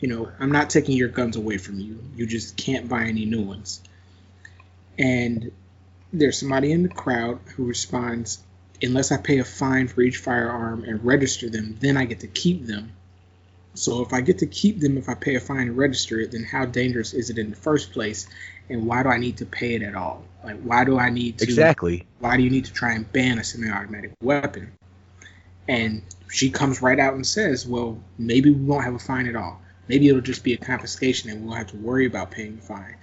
you 0.04 0.11
know, 0.11 0.30
I'm 0.38 0.52
not 0.52 0.68
taking 0.68 0.99
your 0.99 1.08
guns 1.08 1.34
away 1.34 1.56
from 1.56 1.80
you. 1.80 1.99
You 2.14 2.26
just 2.26 2.58
can't 2.58 2.90
buy 2.90 3.04
any 3.04 3.25
new 3.25 3.40
ones. 3.40 3.80
And 4.99 5.50
there's 6.12 6.38
somebody 6.38 6.73
in 6.73 6.82
the 6.82 6.90
crowd 6.90 7.40
who 7.56 7.64
responds, 7.64 8.42
unless 8.82 9.12
I 9.12 9.16
pay 9.16 9.38
a 9.38 9.44
fine 9.44 9.88
for 9.88 10.02
each 10.02 10.18
firearm 10.18 10.84
and 10.84 11.02
register 11.02 11.49
them, 11.49 11.78
then 11.80 11.96
I 11.96 12.04
get 12.04 12.20
to 12.20 12.26
keep 12.26 12.66
them. 12.66 12.92
So 13.73 14.02
if 14.02 14.12
I 14.12 14.20
get 14.20 14.40
to 14.40 14.46
keep 14.46 14.78
them 14.78 14.99
if 14.99 15.08
I 15.08 15.14
pay 15.14 15.37
a 15.37 15.40
fine 15.40 15.68
and 15.68 15.76
register 15.78 16.20
it, 16.20 16.32
then 16.32 16.44
how 16.44 16.66
dangerous 16.66 17.14
is 17.14 17.30
it 17.30 17.38
in 17.38 17.49
the 17.49 17.56
first 17.56 17.94
place? 17.94 18.28
And 18.68 18.87
why 18.87 19.04
do 19.04 19.08
I 19.08 19.16
need 19.16 19.38
to 19.38 19.46
pay 19.46 19.75
it 19.75 19.80
at 19.80 19.94
all? 19.94 20.23
Like 20.44 20.61
why 20.61 20.84
do 20.84 20.99
I 20.99 21.08
need 21.08 21.38
to 21.38 21.44
Exactly. 21.44 22.06
Why 22.18 22.37
do 22.37 22.42
you 22.42 22.50
need 22.50 22.66
to 22.66 22.75
try 22.75 22.92
and 22.92 23.11
ban 23.11 23.38
a 23.38 23.44
semi-automatic 23.44 24.12
weapon? 24.20 24.73
And 25.66 26.02
she 26.30 26.50
comes 26.50 26.82
right 26.82 27.00
out 27.00 27.14
and 27.14 27.26
says, 27.26 27.66
Well, 27.66 27.99
maybe 28.18 28.50
we 28.50 28.61
won't 28.66 28.84
have 28.84 28.94
a 28.94 28.99
fine 28.99 29.28
at 29.28 29.34
all. 29.34 29.62
Maybe 29.88 30.09
it'll 30.09 30.21
just 30.21 30.45
be 30.45 30.55
a 30.55 30.59
confiscation 30.59 31.31
and 31.31 31.41
we 31.41 31.47
won't 31.47 31.59
have 31.59 31.67
to 31.69 31.76
worry 31.76 32.07
about 32.07 32.31
paying 32.31 32.57
the 32.57 32.62
fine. 32.62 32.97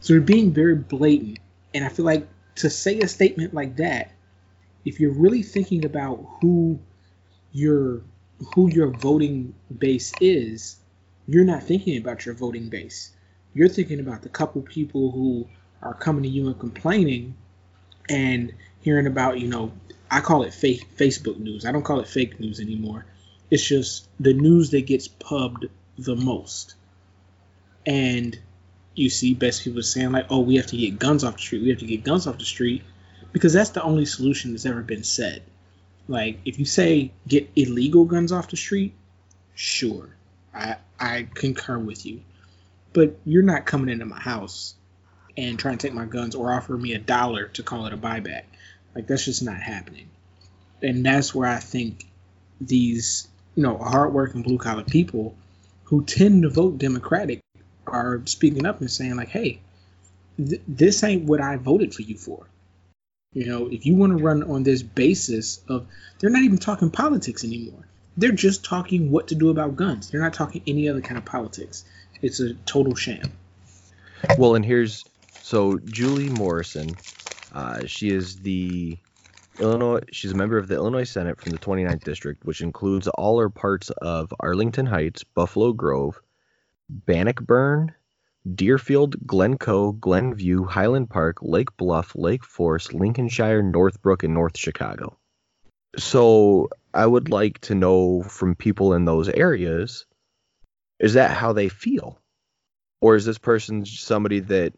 So 0.00 0.14
they're 0.14 0.22
being 0.22 0.52
very 0.52 0.76
blatant. 0.76 1.38
And 1.74 1.84
I 1.84 1.88
feel 1.88 2.04
like 2.04 2.26
to 2.56 2.70
say 2.70 3.00
a 3.00 3.08
statement 3.08 3.54
like 3.54 3.76
that, 3.76 4.12
if 4.84 5.00
you're 5.00 5.12
really 5.12 5.42
thinking 5.42 5.84
about 5.84 6.24
who 6.40 6.78
your 7.52 8.02
who 8.54 8.70
your 8.70 8.88
voting 8.88 9.54
base 9.76 10.12
is, 10.20 10.76
you're 11.26 11.44
not 11.44 11.62
thinking 11.62 11.98
about 11.98 12.24
your 12.24 12.34
voting 12.34 12.68
base. 12.68 13.12
You're 13.52 13.68
thinking 13.68 14.00
about 14.00 14.22
the 14.22 14.28
couple 14.28 14.62
people 14.62 15.10
who 15.10 15.46
are 15.82 15.94
coming 15.94 16.22
to 16.22 16.28
you 16.28 16.46
and 16.46 16.58
complaining 16.58 17.34
and 18.08 18.54
hearing 18.80 19.06
about, 19.06 19.38
you 19.38 19.48
know, 19.48 19.72
I 20.10 20.20
call 20.20 20.42
it 20.42 20.54
fake 20.54 20.96
Facebook 20.96 21.38
news. 21.38 21.66
I 21.66 21.72
don't 21.72 21.82
call 21.82 22.00
it 22.00 22.08
fake 22.08 22.40
news 22.40 22.60
anymore. 22.60 23.04
It's 23.50 23.64
just 23.64 24.08
the 24.18 24.32
news 24.32 24.70
that 24.70 24.86
gets 24.86 25.08
pubbed 25.08 25.66
the 26.04 26.16
most. 26.16 26.74
And 27.86 28.38
you 28.94 29.10
see 29.10 29.34
best 29.34 29.64
people 29.64 29.82
saying 29.82 30.12
like, 30.12 30.26
"Oh, 30.30 30.40
we 30.40 30.56
have 30.56 30.66
to 30.68 30.76
get 30.76 30.98
guns 30.98 31.24
off 31.24 31.36
the 31.36 31.42
street. 31.42 31.62
We 31.62 31.70
have 31.70 31.78
to 31.78 31.86
get 31.86 32.04
guns 32.04 32.26
off 32.26 32.38
the 32.38 32.44
street," 32.44 32.82
because 33.32 33.52
that's 33.52 33.70
the 33.70 33.82
only 33.82 34.04
solution 34.04 34.52
that's 34.52 34.66
ever 34.66 34.82
been 34.82 35.04
said. 35.04 35.42
Like, 36.08 36.40
if 36.44 36.58
you 36.58 36.64
say 36.64 37.12
get 37.28 37.50
illegal 37.54 38.04
guns 38.04 38.32
off 38.32 38.50
the 38.50 38.56
street, 38.56 38.94
sure, 39.54 40.10
I 40.54 40.76
I 40.98 41.28
concur 41.34 41.78
with 41.78 42.04
you, 42.04 42.22
but 42.92 43.18
you're 43.24 43.42
not 43.42 43.66
coming 43.66 43.90
into 43.90 44.06
my 44.06 44.20
house 44.20 44.74
and 45.36 45.58
trying 45.58 45.78
to 45.78 45.86
take 45.86 45.94
my 45.94 46.06
guns 46.06 46.34
or 46.34 46.52
offer 46.52 46.76
me 46.76 46.94
a 46.94 46.98
dollar 46.98 47.46
to 47.48 47.62
call 47.62 47.86
it 47.86 47.92
a 47.92 47.96
buyback. 47.96 48.44
Like 48.94 49.06
that's 49.06 49.24
just 49.24 49.42
not 49.42 49.60
happening. 49.60 50.08
And 50.82 51.04
that's 51.04 51.34
where 51.34 51.48
I 51.48 51.60
think 51.60 52.06
these, 52.60 53.28
you 53.54 53.62
know, 53.62 53.78
hardworking 53.78 54.42
blue 54.42 54.58
collar 54.58 54.82
people 54.82 55.36
who 55.90 56.04
tend 56.04 56.44
to 56.44 56.48
vote 56.48 56.78
Democratic 56.78 57.40
are 57.84 58.22
speaking 58.24 58.64
up 58.64 58.80
and 58.80 58.88
saying 58.88 59.16
like, 59.16 59.28
"Hey, 59.28 59.60
th- 60.38 60.62
this 60.68 61.02
ain't 61.02 61.24
what 61.24 61.40
I 61.40 61.56
voted 61.56 61.92
for 61.92 62.02
you 62.02 62.16
for." 62.16 62.46
You 63.32 63.46
know, 63.46 63.66
if 63.66 63.86
you 63.86 63.96
want 63.96 64.16
to 64.16 64.24
run 64.24 64.44
on 64.44 64.62
this 64.62 64.82
basis 64.82 65.60
of 65.68 65.88
they're 66.18 66.30
not 66.30 66.42
even 66.42 66.58
talking 66.58 66.90
politics 66.90 67.44
anymore. 67.44 67.86
They're 68.16 68.32
just 68.32 68.64
talking 68.64 69.10
what 69.10 69.28
to 69.28 69.34
do 69.34 69.50
about 69.50 69.76
guns. 69.76 70.10
They're 70.10 70.20
not 70.20 70.34
talking 70.34 70.62
any 70.66 70.88
other 70.88 71.00
kind 71.00 71.18
of 71.18 71.24
politics. 71.24 71.84
It's 72.22 72.38
a 72.38 72.54
total 72.54 72.94
sham. 72.94 73.32
Well, 74.38 74.54
and 74.54 74.64
here's 74.64 75.04
so 75.42 75.78
Julie 75.78 76.28
Morrison. 76.28 76.96
Uh, 77.52 77.86
she 77.86 78.10
is 78.10 78.40
the 78.40 78.96
Illinois. 79.60 80.00
She's 80.12 80.32
a 80.32 80.36
member 80.36 80.58
of 80.58 80.68
the 80.68 80.74
Illinois 80.74 81.04
Senate 81.04 81.40
from 81.40 81.52
the 81.52 81.58
29th 81.58 82.04
district, 82.04 82.44
which 82.44 82.60
includes 82.60 83.08
all 83.08 83.40
or 83.40 83.50
parts 83.50 83.90
of 83.90 84.32
Arlington 84.40 84.86
Heights, 84.86 85.24
Buffalo 85.24 85.72
Grove, 85.72 86.20
Bannockburn, 86.88 87.94
Deerfield, 88.54 89.26
Glencoe, 89.26 89.92
Glenview, 89.92 90.64
Highland 90.64 91.10
Park, 91.10 91.38
Lake 91.42 91.76
Bluff, 91.76 92.14
Lake 92.14 92.44
Forest, 92.44 92.94
Lincolnshire, 92.94 93.62
Northbrook, 93.62 94.22
and 94.22 94.34
North 94.34 94.56
Chicago. 94.56 95.18
So 95.98 96.70
I 96.94 97.06
would 97.06 97.28
like 97.28 97.60
to 97.62 97.74
know 97.74 98.22
from 98.22 98.54
people 98.54 98.94
in 98.94 99.04
those 99.04 99.28
areas 99.28 100.06
is 100.98 101.14
that 101.14 101.30
how 101.30 101.52
they 101.52 101.68
feel? 101.68 102.20
Or 103.00 103.16
is 103.16 103.24
this 103.24 103.38
person 103.38 103.86
somebody 103.86 104.40
that 104.40 104.74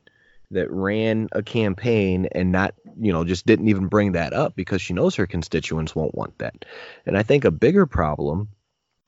that 0.52 0.70
ran 0.70 1.28
a 1.32 1.42
campaign 1.42 2.28
and 2.32 2.52
not, 2.52 2.74
you 3.00 3.12
know, 3.12 3.24
just 3.24 3.46
didn't 3.46 3.68
even 3.68 3.88
bring 3.88 4.12
that 4.12 4.32
up 4.32 4.54
because 4.54 4.80
she 4.80 4.92
knows 4.92 5.16
her 5.16 5.26
constituents 5.26 5.94
won't 5.94 6.14
want 6.14 6.38
that. 6.38 6.64
And 7.06 7.16
I 7.16 7.22
think 7.22 7.44
a 7.44 7.50
bigger 7.50 7.86
problem, 7.86 8.48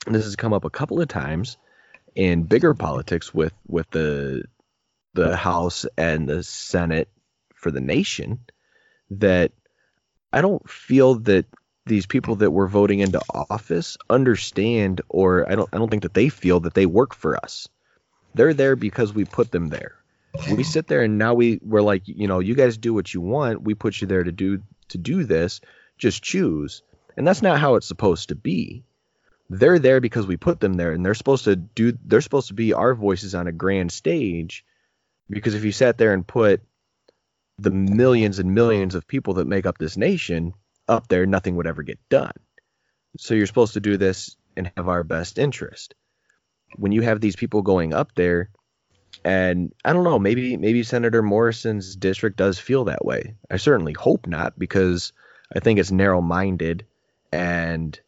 and 0.07 0.15
this 0.15 0.25
has 0.25 0.37
come 0.37 0.53
up 0.53 0.65
a 0.65 0.71
couple 0.71 1.01
of 1.01 1.09
times 1.09 1.57
in 2.15 2.45
bigger 2.45 2.75
politics 2.75 3.33
with 3.33 3.53
with 3.67 3.91
the 3.91 4.45
the 5.13 5.37
House 5.37 5.87
and 5.97 6.29
the 6.29 6.43
Senate 6.43 7.09
for 7.55 7.71
the 7.71 7.81
nation, 7.81 8.41
that 9.11 9.53
I 10.33 10.41
don't 10.41 10.69
feel 10.69 11.17
that 11.21 11.47
these 11.87 12.07
people 12.07 12.37
that 12.37 12.51
we're 12.51 12.67
voting 12.67 13.01
into 13.01 13.21
office 13.29 13.99
understand 14.09 15.03
or 15.09 15.51
I 15.51 15.55
don't 15.55 15.69
I 15.73 15.79
don't 15.79 15.91
think 15.91 16.03
that 16.05 16.15
they 16.15 16.31
feel 16.31 16.61
that 16.61 16.75
they 16.75 16.87
work 16.87 17.15
for 17.15 17.37
us. 17.37 17.69
They're 18.35 18.55
there 18.55 18.77
because 18.77 19.13
we 19.13 19.25
put 19.25 19.53
them 19.53 19.69
there 19.69 19.95
we 20.50 20.64
sit 20.64 20.87
there 20.87 21.03
and 21.03 21.19
now 21.19 21.35
we 21.35 21.61
we're 21.62 21.83
like 21.83 22.03
you 22.07 22.26
know 22.26 22.41
you 22.41 22.55
guys 22.55 22.76
do 22.76 22.93
what 22.93 23.12
you 23.12 23.21
want. 23.21 23.62
We 23.62 23.75
put 23.75 24.00
you 24.00 24.07
there 24.07 24.25
to 24.25 24.33
do 24.33 24.62
to 24.88 24.99
do 24.99 25.25
this. 25.25 25.61
Just 25.99 26.23
choose. 26.23 26.83
And 27.17 27.26
that's 27.26 27.43
not 27.43 27.61
how 27.61 27.76
it's 27.76 27.87
supposed 27.87 28.29
to 28.31 28.35
be. 28.35 28.85
They're 29.49 29.79
there 29.79 30.00
because 30.00 30.26
we 30.26 30.37
put 30.37 30.59
them 30.59 30.75
there 30.75 30.93
and 30.93 31.05
they're 31.05 31.14
supposed 31.14 31.45
to 31.45 31.57
do 31.57 31.97
they're 32.05 32.21
supposed 32.21 32.49
to 32.49 32.55
be 32.55 32.73
our 32.73 32.95
voices 32.95 33.35
on 33.35 33.47
a 33.47 33.53
grand 33.53 33.93
stage. 33.93 34.64
Because 35.31 35.55
if 35.55 35.64
you 35.64 35.73
sat 35.73 35.97
there 35.99 36.12
and 36.12 36.26
put 36.26 36.62
the 37.59 37.71
millions 37.71 38.38
and 38.41 38.55
millions 38.55 38.95
of 38.95 39.07
people 39.07 39.35
that 39.35 39.47
make 39.47 39.67
up 39.67 39.79
this 39.79 39.97
nation 39.97 40.55
up 40.88 41.09
there 41.09 41.25
nothing 41.25 41.57
would 41.57 41.67
ever 41.67 41.83
get 41.83 41.99
done. 42.09 42.33
So 43.17 43.35
you're 43.35 43.47
supposed 43.47 43.75
to 43.75 43.81
do 43.81 43.97
this 43.97 44.37
and 44.57 44.71
have 44.76 44.88
our 44.88 45.05
best 45.05 45.38
interest. 45.38 45.95
When 46.76 46.91
you 46.93 47.03
have 47.03 47.21
these 47.21 47.37
people 47.37 47.62
going 47.62 47.95
up 47.95 48.14
there 48.14 48.50
and 49.25 49.73
I 49.85 49.92
don't 49.92 50.04
know, 50.04 50.18
maybe 50.18 50.56
maybe 50.56 50.83
Senator 50.83 51.23
Morrison's 51.23 51.97
district 51.97 52.37
does 52.37 52.59
feel 52.59 52.85
that 52.85 53.04
way. 53.04 53.37
I 53.50 53.56
certainly 53.56 53.92
hope 53.92 54.26
not 54.26 54.59
because 54.59 55.12
I 55.54 55.61
think 55.61 55.78
it's 55.78 55.90
narrow-minded 55.90 56.87
and 57.33 57.99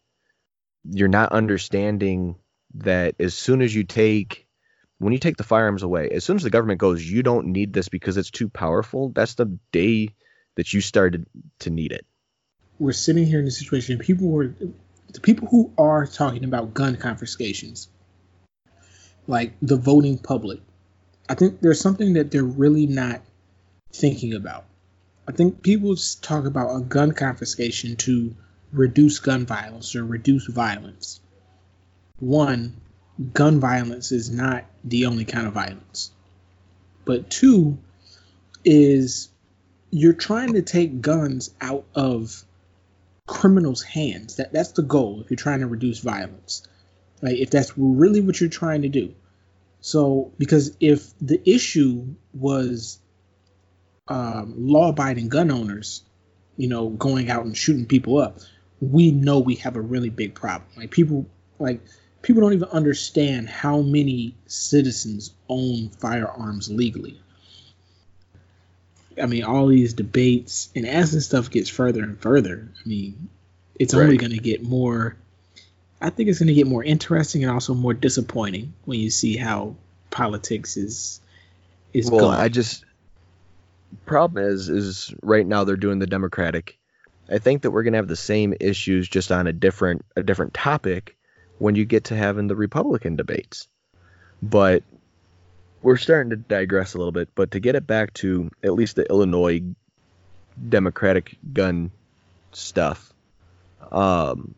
you're 0.84 1.08
not 1.08 1.32
understanding 1.32 2.36
that 2.74 3.16
as 3.18 3.34
soon 3.34 3.62
as 3.62 3.74
you 3.74 3.84
take 3.84 4.46
when 4.98 5.12
you 5.12 5.18
take 5.18 5.36
the 5.36 5.44
firearms 5.44 5.82
away, 5.82 6.08
as 6.10 6.24
soon 6.24 6.36
as 6.36 6.42
the 6.42 6.50
government 6.50 6.80
goes, 6.80 7.04
you 7.04 7.22
don't 7.22 7.48
need 7.48 7.72
this 7.72 7.88
because 7.88 8.16
it's 8.16 8.30
too 8.30 8.48
powerful, 8.48 9.10
that's 9.10 9.34
the 9.34 9.58
day 9.70 10.14
that 10.54 10.72
you 10.72 10.80
started 10.80 11.26
to 11.60 11.70
need 11.70 11.92
it. 11.92 12.06
We're 12.78 12.92
sitting 12.92 13.26
here 13.26 13.40
in 13.40 13.46
a 13.46 13.50
situation 13.50 13.98
people 13.98 14.28
were 14.28 14.54
the 15.12 15.20
people 15.20 15.48
who 15.48 15.72
are 15.78 16.06
talking 16.06 16.44
about 16.44 16.74
gun 16.74 16.96
confiscations, 16.96 17.88
like 19.26 19.54
the 19.62 19.76
voting 19.76 20.18
public, 20.18 20.60
I 21.28 21.34
think 21.34 21.60
there's 21.60 21.80
something 21.80 22.14
that 22.14 22.30
they're 22.30 22.44
really 22.44 22.86
not 22.86 23.20
thinking 23.92 24.34
about. 24.34 24.64
I 25.28 25.32
think 25.32 25.62
people 25.62 25.96
talk 26.20 26.44
about 26.44 26.76
a 26.76 26.80
gun 26.80 27.12
confiscation 27.12 27.96
to 27.96 28.34
reduce 28.72 29.18
gun 29.18 29.46
violence 29.46 29.96
or 29.96 30.04
reduce 30.04 30.46
violence. 30.46 31.20
One, 32.18 32.80
gun 33.32 33.58
violence 33.58 34.12
is 34.12 34.30
not 34.30 34.64
the 34.84 35.06
only 35.06 35.24
kind 35.24 35.46
of 35.46 35.52
violence. 35.52 36.10
But 37.04 37.30
two, 37.30 37.78
is 38.64 39.28
you're 39.90 40.12
trying 40.12 40.54
to 40.54 40.62
take 40.62 41.00
guns 41.00 41.50
out 41.60 41.84
of 41.94 42.44
criminals' 43.26 43.82
hands. 43.82 44.36
That 44.36 44.52
that's 44.52 44.72
the 44.72 44.82
goal 44.82 45.20
if 45.20 45.30
you're 45.30 45.36
trying 45.36 45.60
to 45.60 45.66
reduce 45.66 46.00
violence. 46.00 46.66
Like 47.22 47.36
if 47.36 47.50
that's 47.50 47.76
really 47.76 48.20
what 48.20 48.40
you're 48.40 48.50
trying 48.50 48.82
to 48.82 48.88
do. 48.88 49.14
So, 49.86 50.32
because 50.36 50.76
if 50.80 51.16
the 51.20 51.40
issue 51.48 52.16
was 52.34 52.98
um, 54.08 54.54
law-abiding 54.56 55.28
gun 55.28 55.52
owners, 55.52 56.02
you 56.56 56.66
know, 56.66 56.88
going 56.88 57.30
out 57.30 57.44
and 57.44 57.56
shooting 57.56 57.86
people 57.86 58.18
up, 58.18 58.40
we 58.80 59.12
know 59.12 59.38
we 59.38 59.54
have 59.56 59.76
a 59.76 59.80
really 59.80 60.10
big 60.10 60.34
problem. 60.34 60.68
Like 60.76 60.90
people, 60.90 61.26
like 61.60 61.82
people 62.20 62.42
don't 62.42 62.54
even 62.54 62.68
understand 62.70 63.48
how 63.48 63.80
many 63.80 64.34
citizens 64.48 65.32
own 65.48 65.90
firearms 65.90 66.68
legally. 66.68 67.22
I 69.22 69.26
mean, 69.26 69.44
all 69.44 69.68
these 69.68 69.92
debates, 69.92 70.68
and 70.74 70.84
as 70.84 71.12
this 71.12 71.26
stuff 71.26 71.48
gets 71.48 71.70
further 71.70 72.02
and 72.02 72.20
further, 72.20 72.72
I 72.84 72.88
mean, 72.88 73.28
it's 73.78 73.94
right. 73.94 74.02
only 74.02 74.16
going 74.16 74.32
to 74.32 74.38
get 74.38 74.64
more 74.64 75.16
I 76.00 76.10
think 76.10 76.28
it's 76.28 76.38
going 76.38 76.48
to 76.48 76.54
get 76.54 76.66
more 76.66 76.84
interesting 76.84 77.42
and 77.42 77.52
also 77.52 77.74
more 77.74 77.94
disappointing 77.94 78.74
when 78.84 79.00
you 79.00 79.10
see 79.10 79.36
how 79.36 79.76
politics 80.10 80.76
is 80.76 81.20
is 81.92 82.10
well, 82.10 82.20
going. 82.20 82.38
I 82.38 82.48
just 82.48 82.84
problem 84.04 84.44
is 84.44 84.68
is 84.68 85.14
right 85.22 85.46
now 85.46 85.64
they're 85.64 85.76
doing 85.76 85.98
the 85.98 86.06
Democratic. 86.06 86.78
I 87.28 87.38
think 87.38 87.62
that 87.62 87.70
we're 87.70 87.82
gonna 87.82 87.96
have 87.96 88.08
the 88.08 88.16
same 88.16 88.54
issues 88.60 89.08
just 89.08 89.32
on 89.32 89.46
a 89.46 89.52
different 89.52 90.04
a 90.14 90.22
different 90.22 90.54
topic 90.54 91.16
when 91.58 91.74
you 91.74 91.84
get 91.84 92.04
to 92.04 92.16
having 92.16 92.46
the 92.46 92.56
Republican 92.56 93.16
debates. 93.16 93.68
But 94.42 94.84
we're 95.82 95.96
starting 95.96 96.30
to 96.30 96.36
digress 96.36 96.94
a 96.94 96.98
little 96.98 97.12
bit. 97.12 97.30
But 97.34 97.52
to 97.52 97.60
get 97.60 97.74
it 97.74 97.86
back 97.86 98.12
to 98.14 98.50
at 98.62 98.74
least 98.74 98.96
the 98.96 99.08
Illinois 99.08 99.62
Democratic 100.68 101.36
gun 101.52 101.90
stuff, 102.52 103.12
um, 103.90 104.54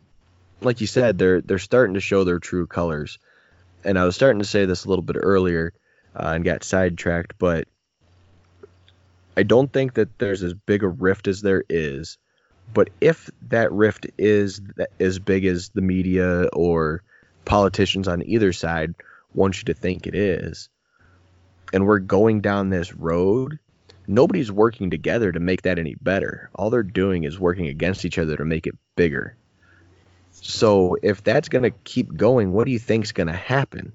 like 0.61 0.81
you 0.81 0.87
said, 0.87 1.17
they're 1.17 1.41
they're 1.41 1.59
starting 1.59 1.93
to 1.93 1.99
show 1.99 2.23
their 2.23 2.39
true 2.39 2.67
colors. 2.67 3.19
And 3.83 3.97
I 3.97 4.05
was 4.05 4.15
starting 4.15 4.39
to 4.39 4.47
say 4.47 4.65
this 4.65 4.85
a 4.85 4.89
little 4.89 5.03
bit 5.03 5.15
earlier 5.17 5.73
uh, 6.15 6.33
and 6.35 6.43
got 6.43 6.63
sidetracked, 6.63 7.35
but 7.39 7.67
I 9.37 9.43
don't 9.43 9.71
think 9.71 9.93
that 9.93 10.19
there's 10.19 10.43
as 10.43 10.53
big 10.53 10.83
a 10.83 10.87
rift 10.87 11.27
as 11.27 11.41
there 11.41 11.63
is. 11.69 12.17
But 12.73 12.89
if 12.99 13.29
that 13.47 13.71
rift 13.71 14.07
is 14.17 14.61
as 14.99 15.17
big 15.17 15.45
as 15.45 15.69
the 15.69 15.81
media 15.81 16.47
or 16.53 17.03
politicians 17.45 18.07
on 18.07 18.21
either 18.27 18.53
side 18.53 18.95
want 19.33 19.59
you 19.59 19.65
to 19.65 19.73
think 19.73 20.05
it 20.05 20.13
is, 20.13 20.69
and 21.71 21.87
we're 21.87 21.99
going 21.99 22.41
down 22.41 22.69
this 22.69 22.93
road, 22.93 23.59
nobody's 24.07 24.51
working 24.51 24.89
together 24.89 25.31
to 25.31 25.39
make 25.39 25.63
that 25.63 25.79
any 25.79 25.95
better. 25.95 26.49
All 26.53 26.69
they're 26.69 26.83
doing 26.83 27.23
is 27.23 27.39
working 27.39 27.67
against 27.67 28.05
each 28.05 28.17
other 28.17 28.35
to 28.37 28.45
make 28.45 28.67
it 28.67 28.77
bigger. 28.95 29.35
So 30.41 30.97
if 31.01 31.23
that's 31.23 31.49
going 31.49 31.63
to 31.63 31.71
keep 31.71 32.15
going, 32.15 32.53
what 32.53 32.65
do 32.65 32.71
you 32.71 32.79
think's 32.79 33.11
going 33.11 33.27
to 33.27 33.33
happen? 33.33 33.93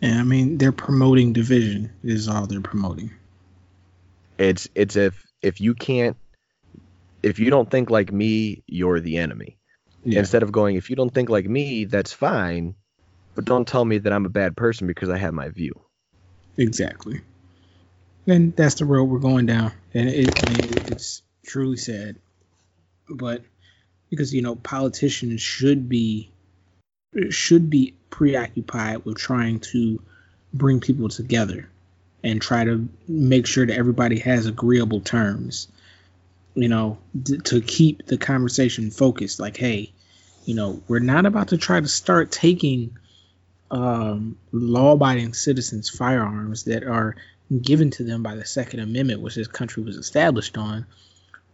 yeah, 0.00 0.20
I 0.20 0.22
mean, 0.22 0.58
they're 0.58 0.72
promoting 0.72 1.32
division 1.32 1.90
is 2.02 2.28
all 2.28 2.46
they're 2.46 2.60
promoting. 2.60 3.10
It's 4.38 4.68
it's 4.74 4.96
if 4.96 5.26
if 5.40 5.60
you 5.60 5.74
can't 5.74 6.16
if 7.22 7.38
you 7.38 7.50
don't 7.50 7.70
think 7.70 7.90
like 7.90 8.12
me, 8.12 8.62
you're 8.66 9.00
the 9.00 9.18
enemy. 9.18 9.58
Yeah. 10.04 10.20
Instead 10.20 10.42
of 10.42 10.52
going, 10.52 10.76
if 10.76 10.90
you 10.90 10.96
don't 10.96 11.12
think 11.12 11.28
like 11.28 11.46
me, 11.46 11.84
that's 11.84 12.12
fine, 12.12 12.74
but 13.34 13.44
don't 13.44 13.66
tell 13.66 13.84
me 13.84 13.98
that 13.98 14.12
I'm 14.12 14.26
a 14.26 14.30
bad 14.30 14.56
person 14.56 14.86
because 14.86 15.08
I 15.08 15.16
have 15.16 15.34
my 15.34 15.48
view. 15.48 15.80
Exactly. 16.56 17.22
And 18.26 18.54
that's 18.54 18.76
the 18.76 18.84
road 18.84 19.04
we're 19.04 19.18
going 19.18 19.46
down. 19.46 19.72
And 19.94 20.08
it, 20.08 20.44
I 20.46 20.50
mean, 20.50 20.84
it's 20.88 21.22
truly 21.44 21.76
sad. 21.76 22.16
But 23.08 23.42
because, 24.10 24.34
you 24.34 24.42
know, 24.42 24.56
politicians 24.56 25.40
should 25.40 25.88
be 25.88 26.30
should 27.30 27.70
be 27.70 27.94
preoccupied 28.10 29.04
with 29.04 29.16
trying 29.16 29.60
to 29.60 30.00
bring 30.52 30.80
people 30.80 31.08
together 31.08 31.68
and 32.22 32.42
try 32.42 32.64
to 32.64 32.88
make 33.08 33.46
sure 33.46 33.64
that 33.64 33.76
everybody 33.76 34.18
has 34.18 34.46
agreeable 34.46 35.00
terms. 35.00 35.68
You 36.54 36.68
know, 36.68 36.98
d- 37.20 37.38
to 37.38 37.60
keep 37.60 38.06
the 38.06 38.16
conversation 38.16 38.90
focused 38.90 39.40
like, 39.40 39.56
hey, 39.56 39.92
you 40.44 40.54
know, 40.54 40.82
we're 40.88 41.00
not 41.00 41.26
about 41.26 41.48
to 41.48 41.58
try 41.58 41.80
to 41.80 41.88
start 41.88 42.30
taking 42.30 42.96
um, 43.70 44.38
law-abiding 44.52 45.34
citizens 45.34 45.88
firearms 45.90 46.64
that 46.64 46.84
are 46.84 47.16
given 47.60 47.90
to 47.90 48.04
them 48.04 48.22
by 48.22 48.34
the 48.34 48.44
Second 48.44 48.80
Amendment, 48.80 49.20
which 49.20 49.34
this 49.34 49.48
country 49.48 49.82
was 49.82 49.96
established 49.96 50.56
on. 50.56 50.86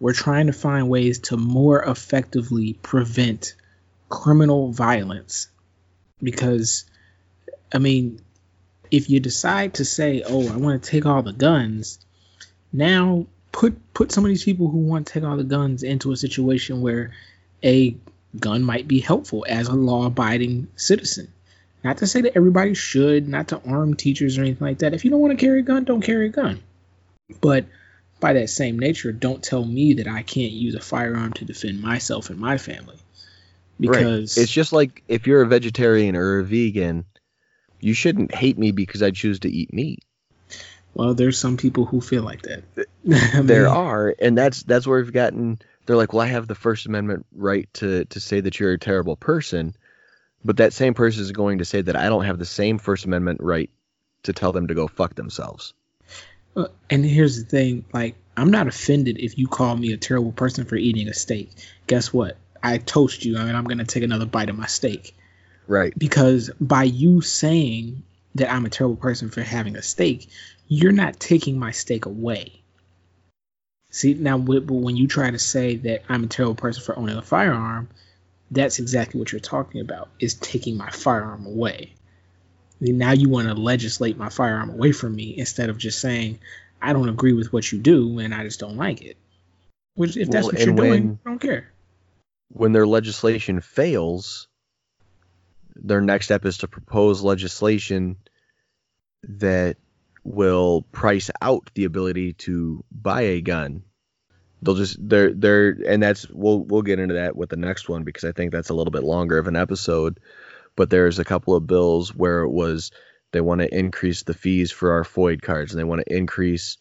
We're 0.02 0.14
trying 0.14 0.48
to 0.48 0.52
find 0.52 0.88
ways 0.88 1.20
to 1.30 1.36
more 1.36 1.80
effectively 1.80 2.72
prevent 2.82 3.54
criminal 4.08 4.72
violence, 4.72 5.46
because, 6.20 6.86
I 7.72 7.78
mean, 7.78 8.20
if 8.90 9.08
you 9.08 9.20
decide 9.20 9.74
to 9.74 9.84
say, 9.84 10.24
"Oh, 10.26 10.52
I 10.52 10.56
want 10.56 10.82
to 10.82 10.90
take 10.90 11.06
all 11.06 11.22
the 11.22 11.32
guns," 11.32 12.00
now 12.72 13.26
put 13.52 13.78
put 13.94 14.10
some 14.10 14.24
of 14.24 14.28
these 14.28 14.42
people 14.42 14.68
who 14.68 14.78
want 14.78 15.06
to 15.06 15.12
take 15.12 15.22
all 15.22 15.36
the 15.36 15.44
guns 15.44 15.84
into 15.84 16.10
a 16.10 16.16
situation 16.16 16.80
where 16.80 17.12
a 17.62 17.96
gun 18.36 18.64
might 18.64 18.88
be 18.88 18.98
helpful 18.98 19.46
as 19.48 19.68
a 19.68 19.72
law-abiding 19.72 20.66
citizen. 20.74 21.28
Not 21.84 21.98
to 21.98 22.08
say 22.08 22.22
that 22.22 22.36
everybody 22.36 22.74
should, 22.74 23.28
not 23.28 23.46
to 23.48 23.62
arm 23.64 23.94
teachers 23.94 24.36
or 24.36 24.40
anything 24.40 24.66
like 24.66 24.78
that. 24.78 24.94
If 24.94 25.04
you 25.04 25.12
don't 25.12 25.20
want 25.20 25.38
to 25.38 25.46
carry 25.46 25.60
a 25.60 25.62
gun, 25.62 25.84
don't 25.84 26.02
carry 26.02 26.26
a 26.26 26.30
gun. 26.30 26.58
But 27.40 27.66
by 28.22 28.32
that 28.34 28.48
same 28.48 28.78
nature, 28.78 29.12
don't 29.12 29.42
tell 29.42 29.64
me 29.64 29.94
that 29.94 30.06
I 30.06 30.22
can't 30.22 30.52
use 30.52 30.74
a 30.74 30.80
firearm 30.80 31.34
to 31.34 31.44
defend 31.44 31.82
myself 31.82 32.30
and 32.30 32.38
my 32.38 32.56
family. 32.56 32.96
Because 33.78 34.38
right. 34.38 34.42
it's 34.42 34.52
just 34.52 34.72
like 34.72 35.02
if 35.08 35.26
you're 35.26 35.42
a 35.42 35.46
vegetarian 35.46 36.14
or 36.16 36.38
a 36.38 36.44
vegan, 36.44 37.04
you 37.80 37.94
shouldn't 37.94 38.32
hate 38.32 38.56
me 38.56 38.70
because 38.70 39.02
I 39.02 39.10
choose 39.10 39.40
to 39.40 39.50
eat 39.50 39.74
meat. 39.74 40.04
well, 40.94 41.14
there's 41.14 41.38
some 41.38 41.56
people 41.56 41.84
who 41.84 42.00
feel 42.00 42.22
like 42.22 42.42
that. 42.42 42.62
I 43.34 43.40
there 43.42 43.68
are, 43.68 44.14
and 44.20 44.38
that's 44.38 44.62
that's 44.62 44.86
where 44.86 45.02
we've 45.02 45.12
gotten. 45.12 45.58
They're 45.84 45.96
like, 45.96 46.12
well, 46.12 46.22
I 46.22 46.28
have 46.28 46.46
the 46.46 46.54
First 46.54 46.86
Amendment 46.86 47.26
right 47.34 47.68
to 47.74 48.04
to 48.04 48.20
say 48.20 48.40
that 48.40 48.60
you're 48.60 48.72
a 48.72 48.78
terrible 48.78 49.16
person, 49.16 49.74
but 50.44 50.58
that 50.58 50.72
same 50.72 50.94
person 50.94 51.22
is 51.22 51.32
going 51.32 51.58
to 51.58 51.64
say 51.64 51.82
that 51.82 51.96
I 51.96 52.08
don't 52.08 52.24
have 52.24 52.38
the 52.38 52.44
same 52.44 52.78
First 52.78 53.04
Amendment 53.04 53.40
right 53.42 53.70
to 54.22 54.32
tell 54.32 54.52
them 54.52 54.68
to 54.68 54.74
go 54.74 54.86
fuck 54.86 55.16
themselves. 55.16 55.74
And 56.90 57.04
here's 57.04 57.42
the 57.42 57.48
thing, 57.48 57.84
like 57.92 58.16
I'm 58.36 58.50
not 58.50 58.68
offended 58.68 59.18
if 59.18 59.38
you 59.38 59.48
call 59.48 59.76
me 59.76 59.92
a 59.92 59.96
terrible 59.96 60.32
person 60.32 60.64
for 60.64 60.76
eating 60.76 61.08
a 61.08 61.14
steak. 61.14 61.50
Guess 61.86 62.12
what? 62.12 62.36
I 62.62 62.78
toast 62.78 63.24
you, 63.24 63.36
I 63.38 63.42
and 63.42 63.56
I'm 63.56 63.64
gonna 63.64 63.84
take 63.84 64.02
another 64.02 64.26
bite 64.26 64.50
of 64.50 64.58
my 64.58 64.66
steak 64.66 65.14
Right. 65.66 65.96
because 65.98 66.50
by 66.60 66.84
you 66.84 67.20
saying 67.20 68.02
that 68.34 68.52
I'm 68.52 68.66
a 68.66 68.70
terrible 68.70 68.96
person 68.96 69.30
for 69.30 69.42
having 69.42 69.76
a 69.76 69.82
steak, 69.82 70.28
you're 70.68 70.92
not 70.92 71.18
taking 71.20 71.58
my 71.58 71.70
steak 71.70 72.06
away. 72.06 72.62
See 73.90 74.14
now, 74.14 74.38
wh- 74.38 74.70
when 74.70 74.96
you 74.96 75.06
try 75.06 75.30
to 75.30 75.38
say 75.38 75.76
that 75.76 76.02
I'm 76.08 76.24
a 76.24 76.28
terrible 76.28 76.54
person 76.54 76.82
for 76.82 76.98
owning 76.98 77.16
a 77.16 77.22
firearm, 77.22 77.88
that's 78.50 78.78
exactly 78.78 79.18
what 79.18 79.32
you're 79.32 79.40
talking 79.40 79.80
about 79.80 80.10
is 80.18 80.34
taking 80.34 80.76
my 80.76 80.90
firearm 80.90 81.46
away. 81.46 81.94
Now 82.90 83.12
you 83.12 83.28
want 83.28 83.46
to 83.46 83.54
legislate 83.54 84.16
my 84.16 84.28
firearm 84.28 84.70
away 84.70 84.90
from 84.92 85.14
me 85.14 85.38
instead 85.38 85.70
of 85.70 85.78
just 85.78 86.00
saying 86.00 86.40
I 86.80 86.92
don't 86.92 87.08
agree 87.08 87.32
with 87.32 87.52
what 87.52 87.70
you 87.70 87.78
do 87.78 88.18
and 88.18 88.34
I 88.34 88.42
just 88.42 88.58
don't 88.58 88.76
like 88.76 89.02
it. 89.02 89.16
Which 89.94 90.16
if 90.16 90.28
that's 90.28 90.46
Well, 90.46 90.52
what 90.52 90.60
you're 90.60 90.70
and 90.70 90.76
doing, 90.76 91.18
I 91.24 91.28
don't 91.28 91.38
care. 91.38 91.70
When 92.48 92.72
their 92.72 92.86
legislation 92.86 93.60
fails, 93.60 94.48
their 95.76 96.00
next 96.00 96.26
step 96.26 96.44
is 96.44 96.58
to 96.58 96.68
propose 96.68 97.22
legislation 97.22 98.16
that 99.22 99.76
will 100.24 100.82
price 100.92 101.30
out 101.40 101.70
the 101.74 101.84
ability 101.84 102.32
to 102.32 102.84
buy 102.90 103.22
a 103.22 103.40
gun. 103.40 103.84
They'll 104.60 104.74
just 104.74 104.96
they're 105.00 105.32
they're 105.32 105.76
and 105.86 106.02
that's 106.02 106.28
we'll 106.28 106.60
we'll 106.60 106.82
get 106.82 106.98
into 106.98 107.14
that 107.14 107.36
with 107.36 107.50
the 107.50 107.56
next 107.56 107.88
one 107.88 108.02
because 108.04 108.24
I 108.24 108.32
think 108.32 108.52
that's 108.52 108.70
a 108.70 108.74
little 108.74 108.92
bit 108.92 109.04
longer 109.04 109.38
of 109.38 109.46
an 109.46 109.56
episode. 109.56 110.18
But 110.76 110.90
there's 110.90 111.18
a 111.18 111.24
couple 111.24 111.54
of 111.54 111.66
bills 111.66 112.14
where 112.14 112.42
it 112.42 112.50
was 112.50 112.90
they 113.32 113.40
want 113.40 113.60
to 113.60 113.74
increase 113.78 114.22
the 114.22 114.34
fees 114.34 114.70
for 114.70 114.92
our 114.92 115.04
FOID 115.04 115.42
cards 115.42 115.72
and 115.72 115.80
they 115.80 115.84
want 115.84 116.02
to 116.06 116.16
increase 116.16 116.78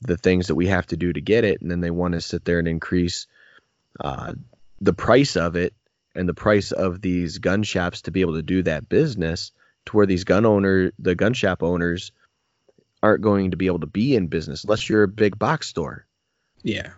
the 0.00 0.16
things 0.16 0.46
that 0.46 0.54
we 0.54 0.66
have 0.68 0.86
to 0.86 0.96
do 0.96 1.12
to 1.12 1.20
get 1.20 1.44
it, 1.44 1.60
and 1.60 1.70
then 1.70 1.80
they 1.80 1.90
want 1.90 2.14
to 2.14 2.20
sit 2.20 2.44
there 2.44 2.58
and 2.58 2.66
increase 2.68 3.26
uh, 4.00 4.32
the 4.80 4.94
price 4.94 5.36
of 5.36 5.56
it 5.56 5.74
and 6.14 6.28
the 6.28 6.34
price 6.34 6.72
of 6.72 7.00
these 7.02 7.38
gun 7.38 7.62
shops 7.62 8.02
to 8.02 8.10
be 8.10 8.20
able 8.22 8.34
to 8.34 8.42
do 8.42 8.62
that 8.62 8.88
business 8.88 9.52
to 9.86 9.96
where 9.96 10.06
these 10.06 10.24
gun 10.24 10.46
owner 10.46 10.92
the 10.98 11.14
gun 11.14 11.34
shop 11.34 11.62
owners 11.62 12.12
aren't 13.02 13.22
going 13.22 13.50
to 13.50 13.56
be 13.56 13.66
able 13.66 13.80
to 13.80 13.86
be 13.86 14.14
in 14.16 14.26
business 14.26 14.64
unless 14.64 14.88
you're 14.88 15.02
a 15.02 15.08
big 15.08 15.38
box 15.38 15.68
store 15.68 16.06
Yeah. 16.62 16.90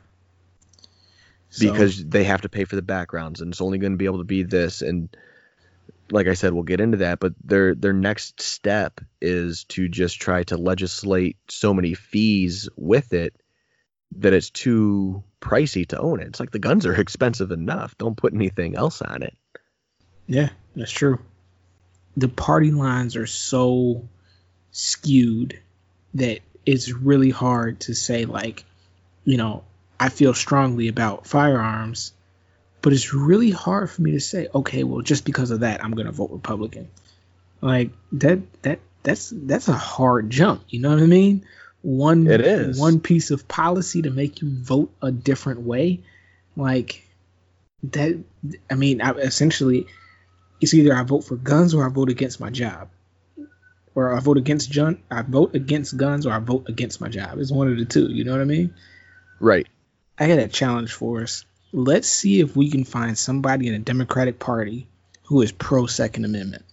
So- 1.50 1.70
because 1.70 2.04
they 2.04 2.24
have 2.24 2.42
to 2.42 2.48
pay 2.48 2.64
for 2.64 2.76
the 2.76 2.82
backgrounds 2.82 3.40
and 3.40 3.52
it's 3.52 3.60
only 3.60 3.78
going 3.78 3.92
to 3.92 3.98
be 3.98 4.06
able 4.06 4.18
to 4.18 4.24
be 4.24 4.42
this 4.42 4.82
and 4.82 5.08
like 6.12 6.28
I 6.28 6.34
said 6.34 6.52
we'll 6.52 6.62
get 6.62 6.80
into 6.80 6.98
that 6.98 7.20
but 7.20 7.32
their 7.42 7.74
their 7.74 7.92
next 7.92 8.40
step 8.40 9.00
is 9.20 9.64
to 9.64 9.88
just 9.88 10.20
try 10.20 10.44
to 10.44 10.56
legislate 10.56 11.36
so 11.48 11.74
many 11.74 11.94
fees 11.94 12.68
with 12.76 13.12
it 13.12 13.34
that 14.18 14.32
it's 14.32 14.50
too 14.50 15.22
pricey 15.40 15.86
to 15.88 15.98
own 15.98 16.20
it. 16.20 16.28
It's 16.28 16.40
like 16.40 16.50
the 16.50 16.58
guns 16.58 16.86
are 16.86 16.94
expensive 17.00 17.50
enough. 17.50 17.96
Don't 17.98 18.16
put 18.16 18.34
anything 18.34 18.76
else 18.76 19.02
on 19.02 19.22
it. 19.22 19.36
Yeah, 20.26 20.50
that's 20.74 20.90
true. 20.90 21.18
The 22.16 22.28
party 22.28 22.70
lines 22.70 23.16
are 23.16 23.26
so 23.26 24.08
skewed 24.70 25.58
that 26.14 26.40
it's 26.64 26.92
really 26.92 27.30
hard 27.30 27.80
to 27.80 27.94
say 27.94 28.24
like, 28.24 28.64
you 29.24 29.36
know, 29.36 29.64
I 29.98 30.08
feel 30.08 30.34
strongly 30.34 30.88
about 30.88 31.26
firearms, 31.26 32.12
but 32.82 32.92
it's 32.92 33.14
really 33.14 33.50
hard 33.50 33.90
for 33.90 34.02
me 34.02 34.12
to 34.12 34.20
say, 34.20 34.48
okay, 34.52 34.82
well, 34.82 35.00
just 35.00 35.24
because 35.24 35.50
of 35.50 35.60
that, 35.60 35.82
I'm 35.82 35.92
gonna 35.92 36.12
vote 36.12 36.30
Republican. 36.30 36.90
Like 37.60 37.90
that 38.12 38.40
that 38.62 38.80
that's 39.04 39.32
that's 39.34 39.68
a 39.68 39.72
hard 39.72 40.30
jump. 40.30 40.64
You 40.68 40.80
know 40.80 40.90
what 40.90 41.00
I 41.00 41.06
mean? 41.06 41.46
One 41.82 42.26
It 42.26 42.40
is. 42.40 42.78
one 42.78 43.00
piece 43.00 43.30
of 43.30 43.48
policy 43.48 44.02
to 44.02 44.10
make 44.10 44.42
you 44.42 44.50
vote 44.50 44.92
a 45.00 45.10
different 45.10 45.60
way, 45.60 46.00
like 46.56 47.02
that. 47.84 48.22
I 48.70 48.74
mean, 48.74 49.00
I, 49.00 49.12
essentially, 49.12 49.86
it's 50.60 50.74
either 50.74 50.94
I 50.94 51.04
vote 51.04 51.22
for 51.24 51.36
guns 51.36 51.74
or 51.74 51.86
I 51.86 51.88
vote 51.88 52.10
against 52.10 52.40
my 52.40 52.50
job, 52.50 52.88
or 53.94 54.12
I 54.12 54.20
vote 54.20 54.38
against 54.38 54.74
gun. 54.74 55.02
I 55.10 55.22
vote 55.22 55.54
against 55.54 55.96
guns 55.96 56.26
or 56.26 56.32
I 56.32 56.40
vote 56.40 56.68
against 56.68 57.00
my 57.00 57.08
job. 57.08 57.38
It's 57.38 57.52
one 57.52 57.70
of 57.70 57.78
the 57.78 57.84
two. 57.84 58.10
You 58.10 58.24
know 58.24 58.32
what 58.32 58.40
I 58.40 58.44
mean? 58.44 58.74
Right. 59.40 59.68
I 60.18 60.28
got 60.28 60.38
a 60.38 60.48
challenge 60.48 60.92
for 60.92 61.22
us. 61.22 61.44
Let's 61.72 62.08
see 62.08 62.40
if 62.40 62.54
we 62.54 62.70
can 62.70 62.84
find 62.84 63.16
somebody 63.16 63.66
in 63.68 63.72
the 63.72 63.78
Democratic 63.78 64.38
Party 64.38 64.88
who 65.24 65.40
is 65.42 65.52
pro 65.52 65.86
Second 65.86 66.24
Amendment. 66.24 66.64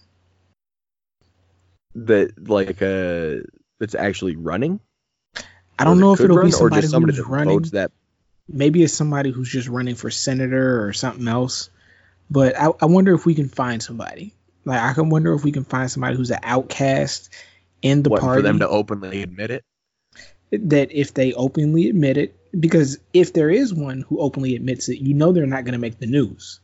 That 1.94 2.48
like 2.48 2.82
uh 2.82 3.46
that's 3.78 3.94
actually 3.94 4.36
running. 4.36 4.80
I 5.78 5.84
don't 5.84 5.98
know 5.98 6.12
if 6.12 6.20
it'll 6.20 6.36
run, 6.36 6.46
be 6.46 6.52
somebody 6.52 6.86
somebody 6.86 7.16
who's 7.16 7.26
running. 7.26 7.58
votes 7.58 7.70
that. 7.70 7.90
Maybe 8.46 8.82
it's 8.82 8.92
somebody 8.92 9.30
who's 9.30 9.50
just 9.50 9.68
running 9.68 9.94
for 9.94 10.10
senator 10.10 10.84
or 10.84 10.92
something 10.92 11.26
else. 11.26 11.70
But 12.30 12.58
I, 12.58 12.70
I 12.80 12.86
wonder 12.86 13.14
if 13.14 13.24
we 13.24 13.34
can 13.34 13.48
find 13.48 13.82
somebody. 13.82 14.34
Like 14.64 14.80
I 14.80 14.92
can 14.92 15.08
wonder 15.08 15.32
if 15.34 15.42
we 15.42 15.52
can 15.52 15.64
find 15.64 15.90
somebody 15.90 16.16
who's 16.16 16.30
an 16.30 16.40
outcast 16.42 17.30
in 17.80 18.02
the 18.02 18.10
What, 18.10 18.20
party 18.20 18.40
for 18.40 18.42
them 18.42 18.58
to 18.58 18.68
openly 18.68 19.22
admit 19.22 19.50
it. 19.50 19.64
that 20.52 20.92
if 20.92 21.14
they 21.14 21.32
openly 21.32 21.88
admit 21.88 22.18
it, 22.18 22.36
because 22.58 22.98
if 23.12 23.32
there 23.32 23.50
is 23.50 23.72
one 23.72 24.02
who 24.02 24.20
openly 24.20 24.56
admits 24.56 24.88
it, 24.88 24.98
you 24.98 25.14
know 25.14 25.32
they're 25.32 25.46
not 25.46 25.64
going 25.64 25.72
to 25.72 25.78
make 25.78 25.98
the 25.98 26.06
news. 26.06 26.60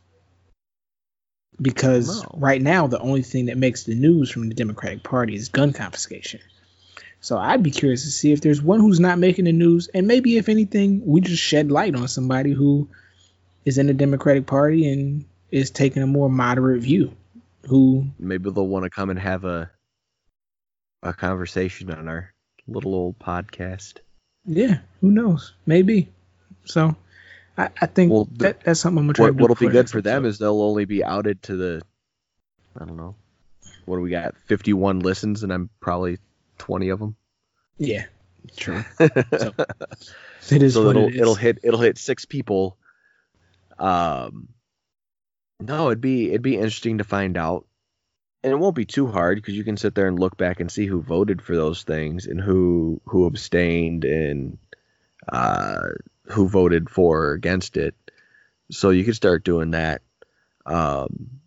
Because 1.59 2.23
right 2.33 2.61
now, 2.61 2.87
the 2.87 2.99
only 2.99 3.23
thing 3.23 3.47
that 3.47 3.57
makes 3.57 3.83
the 3.83 3.95
news 3.95 4.29
from 4.29 4.47
the 4.47 4.53
Democratic 4.53 5.01
Party 5.01 5.35
is 5.35 5.49
gun 5.49 5.73
confiscation. 5.73 6.39
So 7.19 7.37
I'd 7.37 7.63
be 7.63 7.71
curious 7.71 8.03
to 8.03 8.11
see 8.11 8.31
if 8.31 8.41
there's 8.41 8.61
one 8.61 8.79
who's 8.79 8.99
not 8.99 9.17
making 9.17 9.45
the 9.45 9.51
news, 9.51 9.87
and 9.87 10.07
maybe 10.07 10.37
if 10.37 10.49
anything, 10.49 11.01
we 11.03 11.21
just 11.21 11.41
shed 11.41 11.71
light 11.71 11.95
on 11.95 12.07
somebody 12.07 12.51
who 12.51 12.89
is 13.65 13.79
in 13.79 13.87
the 13.87 13.93
Democratic 13.93 14.45
Party 14.45 14.91
and 14.91 15.25
is 15.51 15.71
taking 15.71 16.03
a 16.03 16.07
more 16.07 16.29
moderate 16.29 16.83
view. 16.83 17.13
Who 17.67 18.07
Maybe 18.19 18.49
they'll 18.49 18.67
want 18.67 18.83
to 18.83 18.89
come 18.89 19.09
and 19.09 19.19
have 19.19 19.43
a 19.43 19.71
a 21.03 21.13
conversation 21.13 21.91
on 21.91 22.07
our 22.07 22.33
little 22.67 22.93
old 22.93 23.19
podcast. 23.19 23.99
Yeah, 24.47 24.79
who 25.01 25.11
knows? 25.11 25.53
Maybe. 25.65 26.07
So, 26.65 26.95
I, 27.57 27.69
I 27.81 27.85
think 27.85 28.11
Well, 28.11 28.25
the- 28.31 28.45
that, 28.45 28.61
that's 28.63 28.79
something 28.79 28.99
I'm 28.99 29.03
gonna 29.05 29.13
try 29.13 29.25
What 29.25 29.35
what'll 29.35 29.55
be 29.55 29.67
good 29.67 29.89
for 29.89 30.01
them 30.01 30.25
is 30.25 30.37
they'll 30.39 30.61
only 30.61 30.85
be 30.85 31.03
outed 31.03 31.43
to 31.43 31.55
the 31.55 31.81
I 32.79 32.85
don't 32.85 32.97
know. 32.97 33.15
What 33.85 33.97
do 33.97 34.01
we 34.01 34.09
got? 34.09 34.35
51 34.45 34.99
listens 34.99 35.43
and 35.43 35.51
I'm 35.51 35.69
probably 35.79 36.17
20 36.59 36.89
of 36.89 36.99
them. 36.99 37.15
yeah, 37.77 38.05
true. 38.55 38.83
so 38.99 39.53
It 40.49 40.63
is 40.63 40.77
what 40.77 40.89
it'll 40.91 41.07
it 41.07 41.15
is. 41.15 41.21
it'll 41.21 41.35
hit 41.35 41.59
it'll 41.63 41.79
hit 41.81 41.97
6 41.97 42.25
people. 42.25 42.77
Um 43.79 44.49
no, 45.59 45.87
it'd 45.87 46.01
be 46.01 46.29
it'd 46.29 46.41
be 46.41 46.55
interesting 46.55 46.99
to 46.99 47.03
find 47.03 47.35
out. 47.37 47.65
And 48.47 48.53
it 48.53 48.59
won't 48.59 48.77
be 48.77 48.85
too 48.85 49.07
hard 49.07 49.39
because 49.39 49.55
you 49.55 49.65
can 49.65 49.75
sit 49.75 49.93
there 49.93 50.07
and 50.07 50.17
look 50.17 50.37
back 50.37 50.61
and 50.61 50.71
see 50.71 50.85
who 50.85 51.01
voted 51.01 51.41
for 51.41 51.57
those 51.57 51.83
things 51.83 52.27
and 52.27 52.39
who 52.39 53.01
who 53.03 53.25
abstained 53.25 54.05
and 54.05 54.57
uh, 55.27 55.89
who 56.27 56.47
voted 56.47 56.89
for 56.89 57.25
or 57.25 57.33
against 57.33 57.75
it. 57.75 57.93
So 58.71 58.91
you 58.91 59.03
can 59.03 59.15
start 59.15 59.43
doing 59.43 59.71
that. 59.71 60.01
Um, 60.65 61.41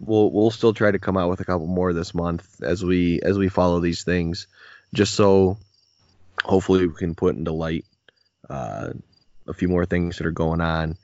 we'll 0.00 0.32
we'll 0.32 0.50
still 0.50 0.74
try 0.74 0.90
to 0.90 0.98
come 0.98 1.16
out 1.16 1.30
with 1.30 1.38
a 1.38 1.44
couple 1.44 1.68
more 1.68 1.92
this 1.92 2.12
month 2.12 2.60
as 2.60 2.84
we 2.84 3.20
as 3.22 3.38
we 3.38 3.48
follow 3.48 3.78
these 3.78 4.02
things, 4.02 4.48
just 4.92 5.14
so 5.14 5.58
hopefully 6.44 6.88
we 6.88 6.94
can 6.94 7.14
put 7.14 7.36
into 7.36 7.52
light 7.52 7.84
uh, 8.50 8.94
a 9.46 9.54
few 9.54 9.68
more 9.68 9.86
things 9.86 10.18
that 10.18 10.26
are 10.26 10.32
going 10.32 10.60
on 10.60 10.96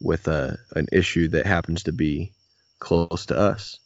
with 0.00 0.26
a 0.26 0.58
an 0.74 0.86
issue 0.90 1.28
that 1.28 1.44
happens 1.44 1.82
to 1.82 1.92
be 1.92 2.32
close 2.78 3.26
to 3.26 3.36
us. 3.36 3.78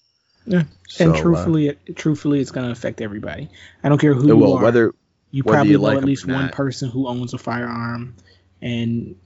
Yeah, 0.47 0.65
So, 0.89 1.05
and 1.05 1.15
uh, 1.15 1.21
truthfully, 1.21 1.69
it, 1.69 1.97
truthfully, 1.97 2.41
it's 2.41 2.51
gonna 2.51 2.71
affect 2.71 3.01
everybody. 3.01 3.49
I 3.83 3.89
don't 3.89 3.99
care 3.99 4.15
who 4.15 4.27
you 4.27 4.37
will 4.37 4.55
are. 4.55 4.63
whether 4.63 4.95
you 5.31 5.43
whether 5.43 5.57
probably 5.57 5.73
you 5.73 5.79
know 5.79 5.85
like 5.85 5.99
at 5.99 6.05
least 6.05 6.27
one 6.27 6.49
person 6.51 6.91
who 6.91 7.09
owns 7.09 7.35
a 7.35 7.39
firearm, 7.39 8.15
and 8.61 9.17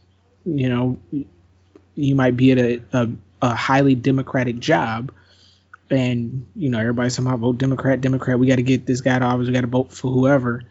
you 0.44 0.68
know, 0.68 0.98
you 1.94 2.14
might 2.14 2.36
be 2.36 2.52
at 2.52 2.58
a, 2.58 2.82
a, 2.92 3.08
a 3.42 3.54
highly 3.54 3.94
democratic 3.94 4.58
job, 4.60 5.12
and 5.90 6.46
you 6.54 6.70
know 6.70 6.78
everybody 6.78 7.10
somehow 7.10 7.36
vote 7.36 7.58
Democrat, 7.58 8.00
Democrat. 8.00 8.38
We 8.38 8.46
got 8.46 8.56
to 8.56 8.62
get 8.62 8.86
this 8.86 9.00
guy 9.00 9.18
to 9.18 9.24
office. 9.24 9.48
We 9.48 9.52
got 9.52 9.62
to 9.62 9.66
vote 9.66 9.92
for 9.92 10.12
whoever, 10.12 10.62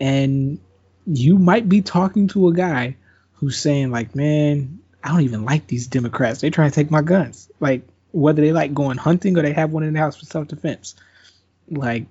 and 0.00 0.58
you 1.06 1.38
might 1.38 1.68
be 1.68 1.82
talking 1.82 2.28
to 2.28 2.48
a 2.48 2.54
guy 2.54 2.96
who's 3.34 3.58
saying 3.58 3.90
like, 3.90 4.14
man, 4.14 4.80
I 5.02 5.10
don't 5.10 5.20
even 5.20 5.44
like 5.44 5.66
these 5.66 5.86
Democrats. 5.86 6.40
They 6.40 6.50
trying 6.50 6.70
to 6.70 6.74
take 6.74 6.90
my 6.90 7.02
guns. 7.02 7.50
Like 7.60 7.86
whether 8.14 8.40
they 8.40 8.52
like 8.52 8.72
going 8.72 8.96
hunting 8.96 9.36
or 9.36 9.42
they 9.42 9.52
have 9.52 9.72
one 9.72 9.82
in 9.82 9.92
the 9.92 9.98
house 9.98 10.16
for 10.16 10.24
self 10.24 10.46
defense. 10.46 10.94
Like 11.68 12.06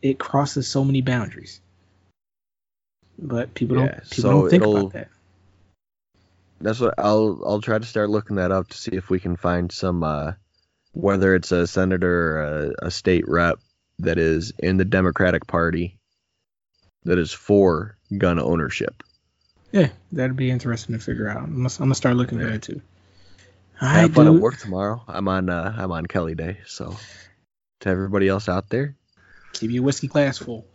it 0.00 0.18
crosses 0.18 0.68
so 0.68 0.84
many 0.84 1.02
boundaries. 1.02 1.60
But 3.18 3.52
people 3.54 3.76
Yeah, 3.76 3.86
don't 3.86 4.10
people 4.10 4.22
so 4.22 4.30
don't 4.42 4.50
think 4.50 4.62
about 4.64 4.92
that. 4.92 5.08
That's 6.60 6.78
what 6.78 6.94
I'll 6.96 7.42
I'll 7.44 7.60
try 7.60 7.78
to 7.78 7.84
start 7.84 8.08
looking 8.08 8.36
that 8.36 8.52
up 8.52 8.68
to 8.68 8.78
see 8.78 8.92
if 8.92 9.10
we 9.10 9.18
can 9.18 9.36
find 9.36 9.72
some 9.72 10.04
uh, 10.04 10.32
whether 10.92 11.34
it's 11.34 11.50
a 11.50 11.66
senator 11.66 12.38
or 12.38 12.42
a, 12.42 12.86
a 12.86 12.90
state 12.90 13.24
rep 13.26 13.58
that 13.98 14.18
is 14.18 14.52
in 14.58 14.76
the 14.76 14.84
Democratic 14.84 15.46
Party 15.48 15.98
that 17.04 17.18
is 17.18 17.32
for 17.32 17.96
gun 18.16 18.38
ownership. 18.38 19.02
Yeah, 19.72 19.88
that'd 20.12 20.36
be 20.36 20.50
interesting 20.50 20.96
to 20.96 21.04
figure 21.04 21.28
out. 21.28 21.38
I'm 21.38 21.56
gonna, 21.56 21.68
I'm 21.68 21.86
gonna 21.86 21.94
start 21.96 22.14
looking 22.14 22.40
at 22.40 22.46
Yeah. 22.46 22.52
that 22.52 22.62
too. 22.62 22.80
All 23.82 23.88
Have 23.88 24.02
right, 24.02 24.14
fun 24.14 24.28
at 24.28 24.40
work 24.40 24.58
tomorrow. 24.58 25.02
I'm 25.08 25.26
on 25.26 25.50
uh, 25.50 25.74
I'm 25.76 25.90
on 25.90 26.06
Kelly 26.06 26.36
Day, 26.36 26.58
so 26.66 26.96
to 27.80 27.88
everybody 27.88 28.28
else 28.28 28.48
out 28.48 28.68
there, 28.68 28.94
Keep 29.54 29.72
your 29.72 29.82
whiskey 29.82 30.06
glass 30.06 30.38
full. 30.38 30.68